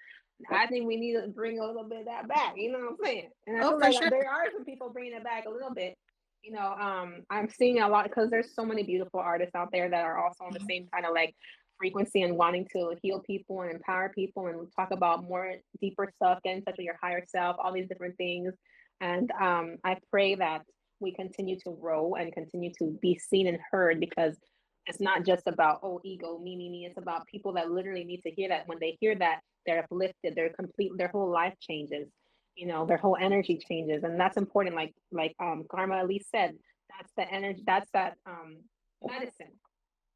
[0.49, 2.53] I think we need to bring a little bit of that back.
[2.55, 3.29] You know what I'm saying?
[3.45, 4.09] And I oh, feel like sure.
[4.09, 5.97] there are some people bringing it back a little bit
[6.43, 9.89] you know, um, I'm seeing a lot because there's so many beautiful artists out there
[9.89, 11.35] that are also on the same kind of like
[11.77, 16.39] frequency and wanting to heal people and empower people and talk about more deeper stuff,
[16.43, 18.53] get in touch with your higher self, all these different things.
[19.01, 20.63] And um, I pray that
[20.99, 24.37] we continue to grow and continue to be seen and heard because
[24.85, 26.85] it's not just about oh ego me me me.
[26.85, 28.67] It's about people that literally need to hear that.
[28.67, 30.35] When they hear that they're uplifted.
[30.35, 32.07] They're complete their whole life changes
[32.55, 34.03] you know their whole energy changes.
[34.03, 34.75] And that's important.
[34.75, 36.55] Like like um karma elise said
[36.89, 38.57] that's the energy that's that um
[39.01, 39.53] medicine.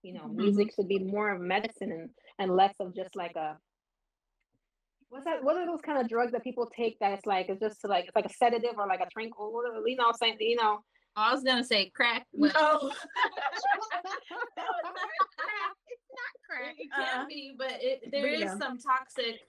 [0.02, 0.36] You know Mhm.
[0.36, 3.58] music should be more of medicine and and less of just like a
[5.14, 7.60] what's that what are those kind of drugs that people take that it's like it's
[7.62, 10.12] just to like it's like a sedative or like a tranquil what are- you know
[10.20, 10.80] saying you know
[11.16, 12.26] oh, I was gonna say crack.
[12.34, 12.92] but No.
[16.56, 17.06] It it Uh-uh.
[17.14, 18.58] can be, but it there is Yeah.
[18.58, 19.40] some toxic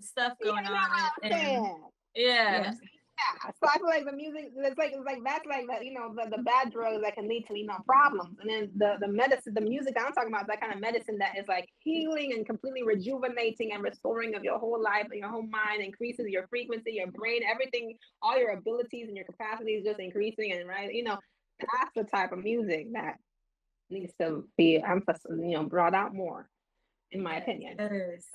[0.00, 0.90] stuff going you on.
[0.90, 0.90] what
[1.22, 1.82] and- I'm and- saying?
[2.14, 2.62] yeah.
[2.62, 2.72] Yeah.
[3.16, 5.94] Yeah, so I feel like the music, it's like it's like that's like the you
[5.94, 8.96] know the, the bad drugs that can lead to you know problems, and then the
[9.00, 11.66] the medicine, the music that I'm talking about, that kind of medicine that is like
[11.78, 16.26] healing and completely rejuvenating and restoring of your whole life and your whole mind, increases
[16.28, 20.92] your frequency, your brain, everything, all your abilities and your capacities just increasing and right,
[20.92, 21.16] you know,
[21.60, 23.14] that's the type of music that
[23.88, 26.48] needs to be um, emphasized, you know, brought out more,
[27.12, 27.76] in my opinion.
[27.78, 28.26] Yes.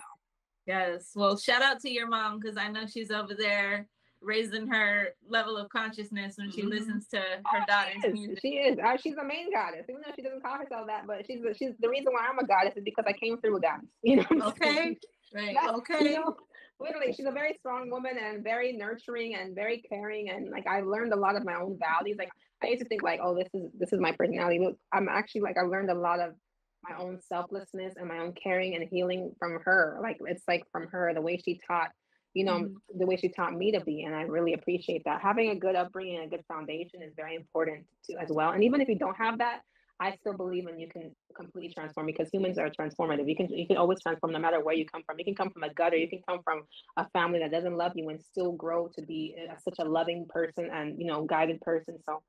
[0.66, 1.12] Yes.
[1.16, 3.88] Well, shout out to your mom because I know she's over there
[4.22, 6.70] raising her level of consciousness when she Mhm.
[6.70, 8.14] listens to her Oh, daughter's she is.
[8.14, 8.40] music.
[8.42, 8.80] She is.
[8.80, 11.08] Uh, she's a main goddess, even though she doesn't call herself that.
[11.08, 13.58] But she's the, she's the reason why I'm a goddess is because I came through
[13.58, 13.90] a goddess.
[14.04, 14.48] You know.
[14.50, 14.98] Okay.
[15.34, 15.56] Right.
[15.56, 16.12] That's- Okay.
[16.12, 16.38] You know,
[16.80, 20.30] literally, she's a very strong woman and very nurturing and very caring.
[20.30, 22.18] And like I've learned a lot of my own values.
[22.18, 22.32] Like
[22.62, 24.60] I used to think like, oh, this is this is my personality.
[24.60, 26.36] But I'm actually like I learned a lot of
[26.84, 30.00] my own selflessness and my own caring and healing from her.
[30.02, 31.92] Like it's like from her, the way she taught
[32.34, 32.76] you know, Mhm.
[32.98, 34.04] the way she taught me to be.
[34.04, 35.22] And I really appreciate that.
[35.22, 38.52] Having a good upbringing and a good foundation is very important too, as well.
[38.52, 39.62] And even if you don't have that,
[40.00, 43.30] I still believe in you can completely transform because humans are transformative.
[43.30, 45.20] You can you can always transform no matter where you come from.
[45.20, 46.64] You can come from a gutter, you can come from
[46.98, 50.26] a family that doesn't love you and still grow to be a, such a loving
[50.28, 52.00] person and you know guided person.
[52.08, 52.24] So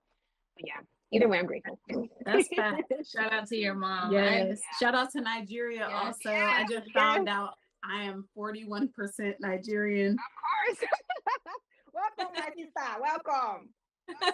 [0.59, 0.81] yeah,
[1.12, 1.79] either way, I'm grateful.
[2.27, 2.93] That's fact.
[3.11, 4.11] Shout out to your mom.
[4.11, 4.61] I- Yes.
[4.79, 5.91] Shout out to Nigeria Yes.
[5.93, 6.31] also.
[6.31, 6.93] I just Yes.
[6.93, 8.88] found out I am 41%
[9.40, 10.12] Nigerian.
[10.12, 10.90] Of course.
[12.18, 12.35] welcome,
[12.77, 13.01] my.
[13.01, 13.68] Welcome.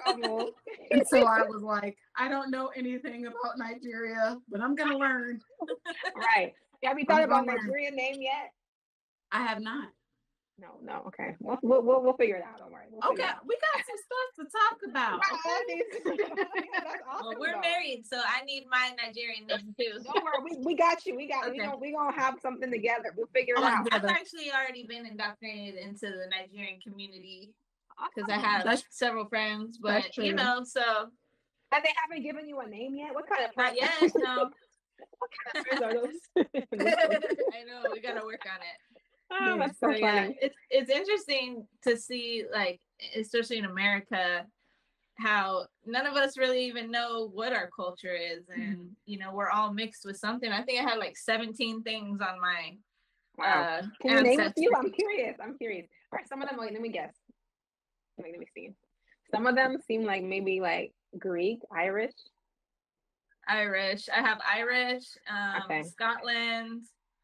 [0.07, 0.51] Welcome.
[0.91, 5.39] And so I was like, I don't know anything about Nigeria, but I'm gonna learn.
[6.17, 6.55] right.
[6.83, 7.47] Have you thought I'm about.
[7.47, 8.53] Nigerian name yet?
[9.31, 9.89] I have not.
[10.61, 11.05] No, no.
[11.07, 12.59] Okay, we'll we'll we'll, we'll figure it out.
[12.59, 12.87] Don't worry.
[12.91, 15.21] We'll Okay, we got some stuff to talk about.
[16.05, 16.41] That's
[17.23, 17.61] Well, we're though.
[17.61, 20.01] married, so I need my Nigerian name too.
[20.05, 21.17] Don't worry, we, we got you.
[21.17, 21.67] We got we Okay.
[21.67, 23.13] gonna we gonna have something together.
[23.17, 23.87] We'll figure it Oh, out.
[23.91, 23.97] yeah.
[23.99, 27.53] I've actually already been indoctrinated into the Nigerian community
[28.15, 30.83] because I have That's- several friends, but you know, so
[31.73, 33.15] And they haven't given you a name yet.
[33.15, 33.91] What kind of not yet.
[34.17, 34.51] No,
[35.19, 36.21] What kind of friends are those?
[36.75, 38.98] I know we gotta work on it.
[39.31, 40.39] Oh, Yeah, that's so So yeah, funny.
[40.41, 42.81] it's it's interesting to see like
[43.17, 44.47] especially in America
[45.17, 49.51] how none of us really even know what our culture is and you know we're
[49.51, 50.51] all mixed with something.
[50.51, 52.77] I think I had like 17 things on my
[53.37, 53.61] Wow.
[53.63, 54.73] uh Can you name a few?
[54.77, 55.37] I'm curious.
[55.41, 55.87] I'm curious.
[56.13, 56.59] All right, some of them.
[56.59, 57.15] Wait, let me guess.
[58.17, 58.71] Wait, let me see.
[59.33, 62.15] Some of them seem like maybe like Greek, Irish.
[63.47, 64.09] Irish.
[64.09, 65.83] I have Irish, um Okay.
[65.85, 66.83] Scotland,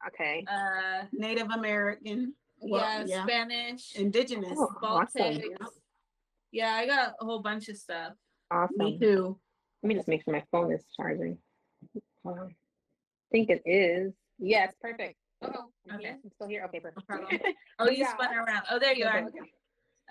[0.09, 0.45] Okay.
[0.51, 2.35] uh Native American.
[2.61, 3.23] Well, yeah, yeah.
[3.25, 4.57] Spanish, Indigenous.
[4.59, 5.41] Oh, awesome.
[6.53, 8.13] Yeah, I got a whole bunch of stuff.
[8.51, 8.77] Awesome.
[8.79, 9.39] Me too.
[9.83, 11.37] Let me just make sure my phone is charging.
[12.25, 12.47] Hold on.
[12.49, 14.13] I think it is.
[14.39, 15.17] Yes, perfect.
[15.43, 15.51] Oh,
[15.93, 16.03] Okay.
[16.05, 16.19] here.
[16.25, 16.65] I'm still here.
[16.67, 17.07] Okay, perfect.
[17.07, 17.29] problem.
[17.79, 18.13] Oh, you Yeah.
[18.15, 18.63] spun around.
[18.71, 19.25] Oh, there you are.
[19.27, 19.39] Okay.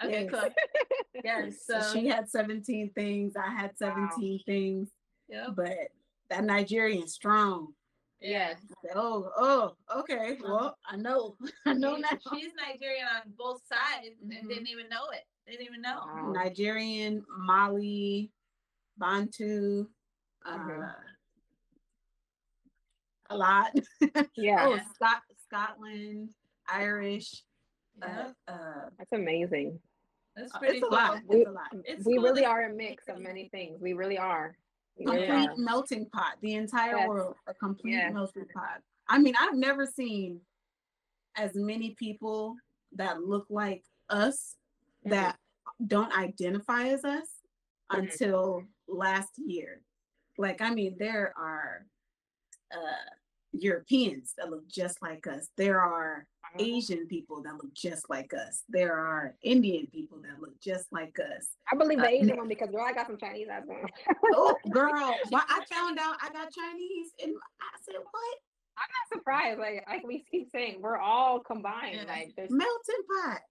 [0.03, 0.32] Okay, Yes.
[0.32, 0.49] cool.
[1.23, 1.65] Yes.
[1.65, 3.34] So So, she had 17 things.
[3.36, 4.89] I had 17 things,
[5.29, 5.49] yep.
[5.56, 5.69] but
[6.29, 7.73] that Nigerian strong.
[8.24, 8.54] Yeah.
[8.54, 8.56] I
[8.88, 10.38] said, oh, oh, okay.
[10.42, 11.36] Well, I know.
[11.66, 12.10] I know She- now.
[12.34, 14.40] She's Nigerian on both sides Mhm.
[14.40, 15.22] and didn't even know it.
[15.46, 16.00] They didn't even know.
[16.06, 16.32] Wow.
[16.34, 18.32] Nigerian, Mali,
[18.98, 19.88] Bantu,
[20.46, 20.92] uh,
[23.30, 23.72] a lot.
[24.36, 26.30] Yeah, oh, Scot- Scotland,
[26.68, 27.44] Irish.
[28.00, 29.80] Yeah, Uh, uh, that's amazing.
[30.36, 30.98] that's pretty it's a cool.
[30.98, 31.20] lot.
[31.28, 31.68] We, It's a lot.
[31.86, 33.80] It's we cool really that- are a mix of many things.
[33.82, 34.56] We really are.
[34.97, 35.56] Complete are.
[35.58, 36.38] melting pot.
[36.41, 37.08] The entire Yes.
[37.10, 38.13] world, a complete Yes.
[38.13, 38.81] melting pot.
[39.08, 40.46] I mean, I've never seen
[41.35, 42.56] as many people
[42.94, 44.56] that look like us
[45.06, 45.10] Mhm.
[45.10, 45.39] that
[45.87, 47.41] don't identify as us
[47.91, 48.02] Mhm.
[48.04, 49.83] until last year.
[50.37, 51.87] Like, I mean, there are
[52.71, 53.10] uh,
[53.52, 55.48] Europeans that look just like us.
[55.58, 56.27] There are
[56.60, 58.63] Asian people that look just like us.
[58.69, 61.47] There are Indian people that look just like us.
[61.71, 63.85] I believe the Uh, Asian one because girl, I got some Chinese as well.
[64.33, 68.37] Oh, girl, why I found out I got Chinese, and I said, "What
[68.77, 69.60] I'm not surprised.
[69.60, 71.95] Like like we keep saying, we're all combined.
[71.95, 72.12] Yeah.
[72.12, 73.41] Like there's melting pot?"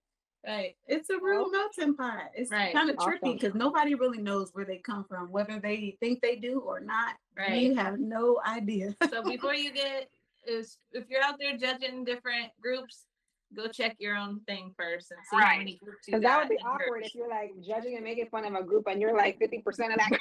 [0.45, 0.75] Right.
[0.89, 2.31] It's a real melting pot.
[2.35, 2.73] It's Right.
[2.75, 3.33] kind of trippy Awesome.
[3.35, 7.15] because nobody really knows where they come from, whether they think they do or not.
[7.37, 7.77] You Right.
[7.77, 8.93] have no idea.
[9.09, 10.11] So before you get
[10.47, 13.07] is if you're out there judging different groups,
[13.55, 16.29] go check your own thing first and see how many groups you Because got.
[16.29, 17.09] that would be awkward groups.
[17.09, 19.77] if you're like judging and making fun of a group and you're like 50% of
[19.99, 20.19] that.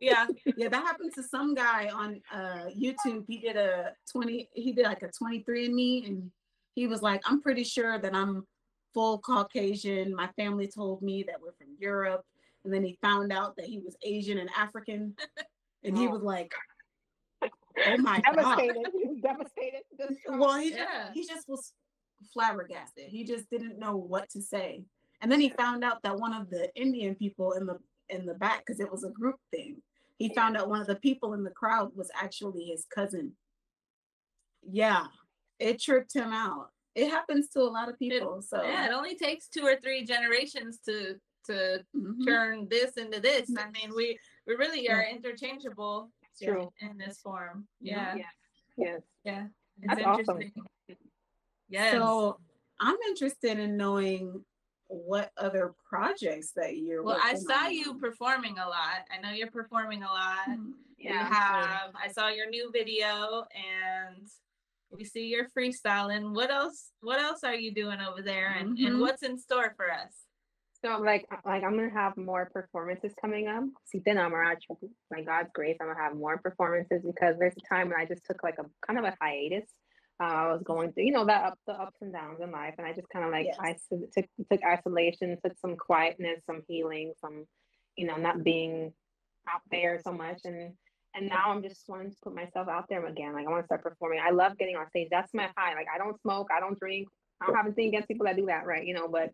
[0.00, 0.26] Yeah.
[0.56, 3.24] yeah, that happened to some guy on uh YouTube.
[3.28, 6.30] He did a 20, he did like a 23andMe, and
[6.74, 8.46] he was like, I'm pretty sure that I'm
[8.94, 10.14] full Caucasian.
[10.14, 12.24] My family told me that we're from Europe.
[12.64, 15.14] And then he found out that he was Asian and African.
[15.84, 16.10] And he Oh.
[16.12, 16.52] was like,
[17.86, 18.34] Oh my god.
[18.36, 18.86] devastated.
[18.92, 19.82] He was devastated.
[20.28, 20.84] Well, he Yeah.
[21.06, 21.72] just, he just was
[22.32, 23.04] flabbergasted.
[23.08, 24.84] He just didn't know what to say.
[25.20, 28.34] And then he found out that one of the Indian people in the in the
[28.34, 29.82] back, because it was a group thing,
[30.18, 33.32] he found out one of the people in the crowd was actually his cousin.
[34.68, 35.06] Yeah,
[35.58, 36.70] it tripped him out.
[36.94, 38.40] It happens to a lot of people.
[38.42, 41.16] so Yeah, it only takes two or three generations to
[41.46, 42.24] to mhm.
[42.26, 43.50] turn this into this.
[43.56, 46.10] I mean, we we really are interchangeable
[46.40, 46.70] It's true.
[46.80, 47.66] in this form.
[47.80, 48.14] Yeah.
[48.16, 48.24] Yeah.
[48.76, 49.02] Yes.
[49.24, 49.46] Yeah.
[49.82, 50.40] It's That's awesome.
[50.42, 50.64] interesting.
[51.68, 51.92] Yes.
[51.92, 52.38] So
[52.80, 54.44] I'm interested in knowing
[54.88, 57.02] what other projects that you're.
[57.02, 57.72] well, I saw on.
[57.74, 59.04] you performing a lot.
[59.10, 60.46] I know you're performing a lot.
[60.48, 60.72] Mhm.
[60.98, 64.26] You have I saw your new video and
[64.90, 66.34] we see you're freestyling.
[66.34, 69.00] What else what else are you doing over there and, and Mhm.
[69.00, 70.25] what's in store for us?
[70.82, 73.64] So like like I'm gonna have more performances coming up.
[73.84, 74.56] Si tenemos,
[75.10, 78.24] by God's grace, I'm gonna have more performances because there's a time when I just
[78.26, 79.68] took like a kind of a hiatus.
[80.18, 82.74] Uh, I was going through, you know, that up the ups and downs in life,
[82.78, 83.56] and I just kind of like Yes.
[83.60, 83.76] I
[84.14, 87.44] took took isolation, took some quietness, some healing, some,
[87.96, 88.92] you know, not being
[89.48, 90.72] out there so much, and
[91.14, 93.32] and now I'm just wanting to put myself out there again.
[93.32, 94.20] Like I want to start performing.
[94.24, 95.08] I love getting on stage.
[95.10, 95.74] That's my high.
[95.74, 97.08] Like I don't smoke, I don't drink.
[97.40, 98.86] I don't have anything against people that do that, right?
[98.86, 99.30] You know, but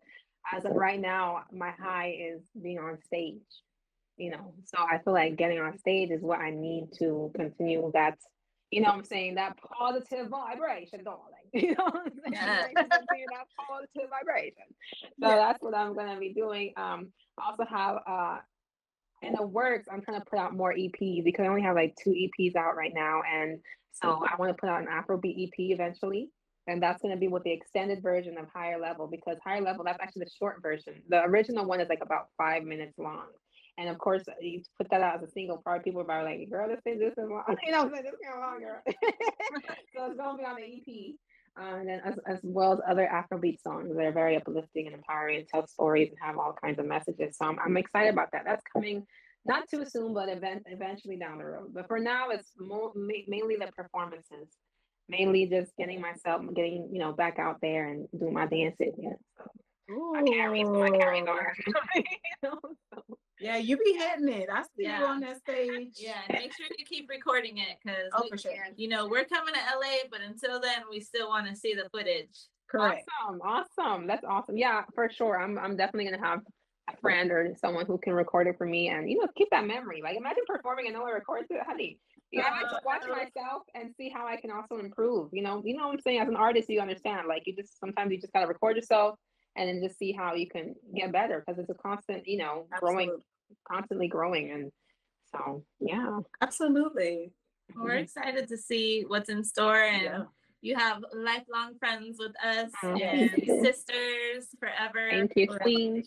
[0.51, 3.41] as of right now, my high is being on stage.
[4.17, 7.89] You know, so I feel like getting on stage is what I need to continue
[7.93, 8.17] that.
[8.69, 11.19] You know, what I'm saying that positive vibration, darling.
[11.53, 12.75] You know, I'm saying?
[12.75, 14.63] Continue that positive vibration.
[15.21, 15.35] So Yeah.
[15.35, 16.73] that's what I'm gonna be doing.
[16.77, 18.37] Um, I also have uh
[19.21, 19.87] in the works.
[19.91, 22.75] I'm trying to put out more EPs because I only have like two EPs out
[22.75, 23.59] right now, and
[23.91, 26.29] so I want to put out an Afrobeat EP eventually
[26.67, 29.83] and that's going to be with the extended version of higher level because higher level
[29.83, 31.01] that's actually the short version.
[31.09, 33.25] The original one is like about five minutes long.
[33.77, 36.69] And of course you put that out as a single part people are like girl
[36.69, 37.43] this thing this is long.
[37.65, 38.81] You know this is long girl
[39.95, 41.15] so it's going to be on the ep
[41.59, 44.95] uh, and then as, as well as other afrobeat songs that are very uplifting and
[44.95, 47.37] empowering and tell stories and have all kinds of messages.
[47.37, 48.43] So i'm, I'm excited about that.
[48.45, 49.05] That's coming
[49.45, 51.73] not too soon but event, eventually down the road.
[51.73, 54.47] But for now it's more, ma- mainly the performances
[55.09, 59.09] mainly just getting myself getting you know back out there and do my dances yeah
[59.37, 61.35] so I carry my carries Ooh.
[61.95, 62.03] you
[62.41, 62.59] know,
[62.93, 64.47] so, Yeah, you be hitting it.
[64.51, 64.99] I see Yeah.
[64.99, 65.95] you on that stage.
[65.97, 68.53] Yeah, make sure you keep recording it because Oh, for sure.
[68.77, 71.89] you know we're coming to LA, but until then we still want to see the
[71.89, 72.29] footage.
[72.71, 73.07] Correct.
[73.21, 76.39] awesome awesome that's awesome yeah for sure i'm i'm definitely gonna have
[76.89, 79.67] a friend or someone who can record it for me and you know keep that
[79.67, 81.99] memory like imagine performing and no one records it honey
[82.33, 85.29] you know, I like to watch myself and see how I can also improve.
[85.33, 86.19] You know, you know what I'm saying.
[86.19, 87.27] As an artist, you understand.
[87.27, 89.19] Like you just sometimes you just gotta record yourself
[89.55, 92.65] and then just see how you can get better because it's a constant, you know,
[92.79, 93.15] growing,
[93.71, 94.49] constantly growing.
[94.51, 94.71] And
[95.31, 97.31] so, yeah, Absolutely.
[97.75, 100.23] We're excited to see what's in store, and Yeah.
[100.61, 103.01] you have lifelong friends with us Mhm.
[103.01, 105.09] and sisters forever.
[105.09, 106.03] thank you, Queen.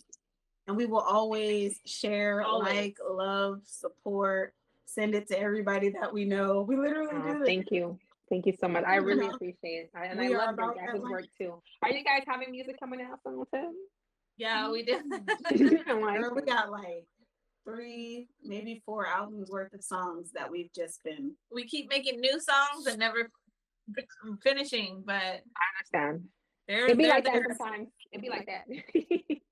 [0.67, 2.75] And we will always share, Always.
[2.75, 4.53] like, love, support,
[4.87, 6.61] send it to everybody that we know.
[6.67, 7.45] We literally Aw, do it.
[7.45, 7.99] thank you.
[8.29, 8.83] Thank you so much.
[8.85, 9.91] I really appreciate it.
[9.95, 11.61] I, and We I love your that guys' work too.
[11.83, 13.73] Are you guys having music coming out soon too?
[14.37, 15.03] Yeah, we did.
[15.85, 17.05] Girl, we got like
[17.65, 21.33] three, maybe four albums worth of songs that we've just been.
[21.51, 23.29] we keep making new songs and never
[24.43, 26.25] finishing, but I understand.
[26.67, 27.87] they're, It'd be they're like that sometimes.
[28.11, 28.63] It'd be like that.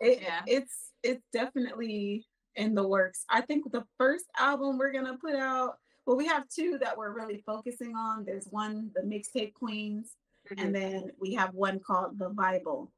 [0.01, 0.41] It, Yeah.
[0.45, 2.25] It's it's definitely
[2.55, 3.25] in the works.
[3.29, 5.77] I think the first album we're gonna put out.
[6.05, 8.25] Well, we have two that we're really focusing on.
[8.25, 10.15] There's one, the mixtape queens,
[10.49, 10.63] Mhm.
[10.63, 12.91] and then we have one called the Bible.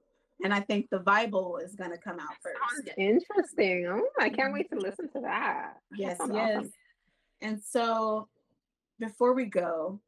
[0.43, 2.89] And I think the Bible is gonna come out Sounds first.
[2.97, 3.87] interesting.
[3.87, 5.81] Oh, I can't wait to listen to that.
[5.91, 6.57] That Yes, sounds yes.
[6.57, 6.73] awesome.
[7.41, 8.29] And so
[8.99, 9.99] before we go,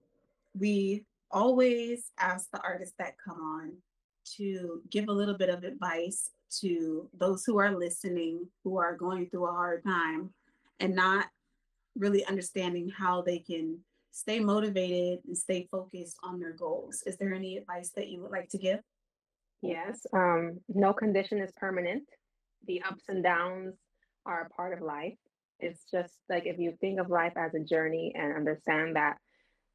[0.54, 3.82] we always ask the artists that come on
[4.38, 6.32] to give a little bit of advice
[6.62, 10.34] to those who are listening, who are going through a hard time
[10.80, 11.28] and not
[11.96, 13.80] really understanding how they can
[14.12, 17.04] stay motivated and stay focused on their goals.
[17.06, 18.80] Is there any advice that you would like to give?
[19.62, 20.06] Yes.
[20.14, 22.04] Um, no condition is permanent.
[22.66, 23.76] The ups and downs
[24.26, 25.18] are a part of life.
[25.60, 29.18] It's just like if you think of life as a journey and understand that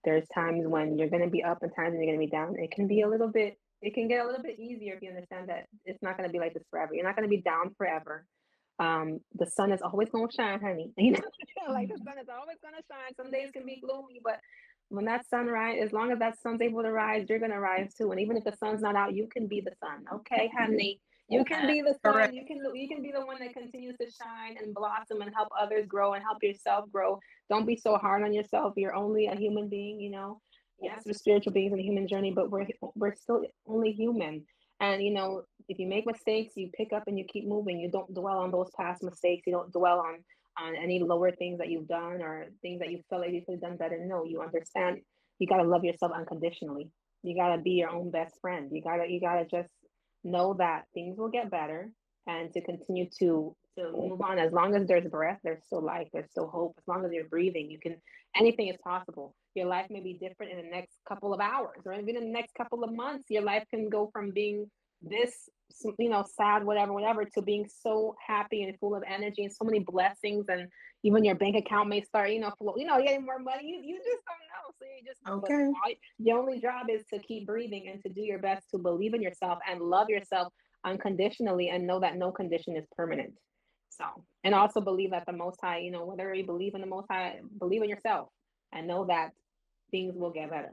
[0.04, 2.30] there's times when you're going to be up and times when you're going to be
[2.30, 5.02] down, it can be a little bit, it can get a little bit easier if
[5.02, 6.94] you understand that it's not going to be like this forever.
[6.94, 8.24] You're not going to be down forever.
[8.78, 10.92] Um, the sun is always going to shine, honey.
[10.98, 11.20] You know,
[11.72, 13.14] like the sun is always going to shine.
[13.16, 14.40] Some days can be gloomy, but
[14.88, 17.94] when that sun rise, as long as that sun's able to rise, you're gonna rise
[17.94, 18.10] too.
[18.12, 20.04] And even if the sun's not out, you can be the sun.
[20.12, 21.00] Okay, honey.
[21.28, 22.34] You can be the sun.
[22.34, 25.48] You can you can be the one that continues to shine and blossom and help
[25.58, 27.18] others grow and help yourself grow.
[27.48, 28.74] Don't be so hard on yourself.
[28.76, 30.40] You're only a human being, you know.
[30.84, 34.44] Yes, we're spiritual beings in the human journey, but we're we're still only human.
[34.80, 37.80] And you know, if you make mistakes, you pick up and you keep moving.
[37.80, 39.46] You don't dwell on those past mistakes.
[39.46, 40.24] You don't dwell on
[40.58, 43.54] on any lower things that you've done or things that you feel like you could
[43.54, 43.98] have done better.
[44.04, 45.00] No, you understand
[45.38, 46.90] you gotta love yourself unconditionally.
[47.22, 48.70] You gotta be your own best friend.
[48.72, 49.70] You gotta you gotta just
[50.22, 51.90] know that things will get better
[52.26, 54.38] and to continue to to move on.
[54.38, 56.74] As long as there's breath, there's still life, there's still hope.
[56.78, 57.96] As long as you're breathing, you can
[58.36, 59.34] anything is possible.
[59.54, 62.32] Your life may be different in the next couple of hours or even in the
[62.32, 63.24] next couple of months.
[63.28, 64.70] Your life can go from being
[65.02, 65.48] this
[65.98, 69.64] you know sad whatever whatever to being so happy and full of energy and so
[69.64, 70.68] many blessings and
[71.02, 73.62] even your bank account may start you know flow, you know getting more money.
[73.64, 74.72] You, you just don't know.
[74.78, 75.98] So you just okay.
[76.18, 79.22] Your only job is to keep breathing and to do your best to believe in
[79.22, 80.52] yourself and love yourself
[80.84, 83.34] unconditionally and know that no condition is permanent.
[83.90, 84.04] So
[84.42, 87.06] and also believe that the most high you know whether you believe in the most
[87.10, 88.28] high believe in yourself
[88.72, 89.30] and know that
[89.94, 90.72] things will get better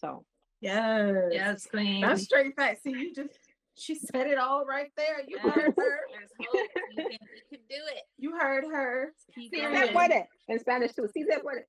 [0.00, 0.24] so
[0.60, 1.32] Yes.
[1.32, 2.02] Yes, queen.
[2.02, 2.84] That's straight fact.
[2.84, 3.34] See, you just
[3.74, 5.18] she said it all right there.
[5.26, 5.96] You Yes, heard her.
[6.12, 6.68] there's hope.
[6.96, 8.02] You can, you can do it.
[8.16, 9.12] You heard her.
[9.34, 9.74] Keep Si going.
[9.74, 10.20] se puede.
[10.46, 11.08] In Spanish too.
[11.12, 11.64] Si se puede.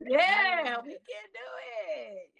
[0.00, 1.48] Yeah, we can do
[2.00, 2.30] it.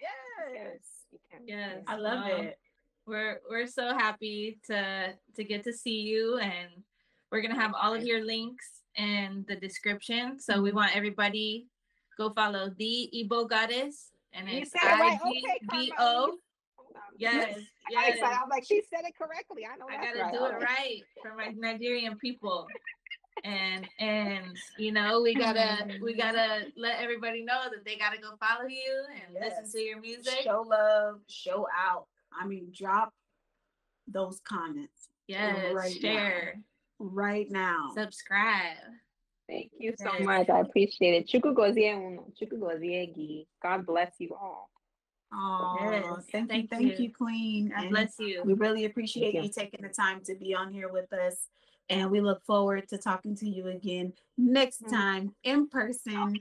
[0.53, 0.79] Yes.
[1.13, 1.47] You can.
[1.47, 2.57] Yes, I love well, it.
[3.05, 6.69] We're we're so happy to to get to see you, and
[7.31, 10.37] we're gonna have all of your links in the description.
[10.39, 10.63] So Mm-hmm.
[10.63, 11.67] we want everybody
[12.17, 15.19] go follow the Igbo Goddess, and You it's said it right.
[15.25, 16.27] Okay, Carmel.
[16.27, 16.39] You-
[17.19, 17.57] Yes,
[17.89, 18.15] I got yes.
[18.15, 18.37] excited.
[18.37, 19.63] I was like, she said it correctly.
[19.65, 20.33] I know I that's gotta right.
[20.33, 22.67] do it right for my Nigerian people.
[23.43, 28.31] And and you know we gotta we gotta let everybody know that they gotta go
[28.39, 29.53] follow you and Yes.
[29.61, 30.39] listen to your music.
[30.43, 32.07] Show love, show out.
[32.39, 33.13] I mean, drop
[34.07, 36.09] those comments yes, right now.
[36.09, 36.55] share,
[36.99, 37.91] right now.
[37.95, 38.77] subscribe.
[39.47, 40.25] Thank you so Yes.
[40.25, 40.49] much.
[40.49, 41.27] I appreciate it.
[41.27, 42.27] Chuku gozie uno.
[42.39, 43.47] Chuku gozie gi.
[43.61, 44.69] God bless you all.
[45.33, 47.05] Oh, Yes, thank, thank you, thank you.
[47.05, 47.69] you, Queen.
[47.69, 48.43] God And bless you.
[48.45, 49.41] We really appreciate you.
[49.43, 51.47] you taking the time to be on here with us.
[51.89, 54.89] And we look forward to talking to you again next Mm.
[54.89, 56.37] time in person.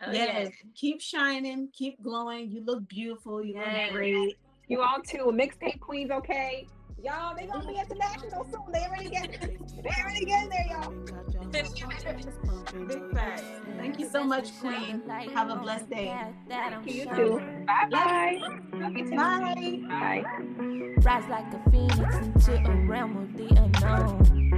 [0.00, 0.52] Oh, yes.
[0.74, 2.50] Keep shining, keep glowing.
[2.50, 3.42] You look beautiful.
[3.44, 3.88] You Yes.
[3.90, 4.38] look great.
[4.68, 5.26] You all too.
[5.32, 6.66] Mixtape queens, okay?
[7.02, 8.72] Y'all, they gonna be international soon.
[8.72, 10.92] They already get they already get there, y'all.
[12.86, 13.42] Big facts.
[13.76, 15.02] Thank you so much, Queen.
[15.34, 16.12] Have a blessed day.
[16.48, 17.40] Thank you too.
[17.66, 18.40] Bye-bye.
[19.16, 19.80] Bye.
[19.88, 20.24] Bye.
[20.98, 24.48] Rise like a phoenix into a realm of the unknown.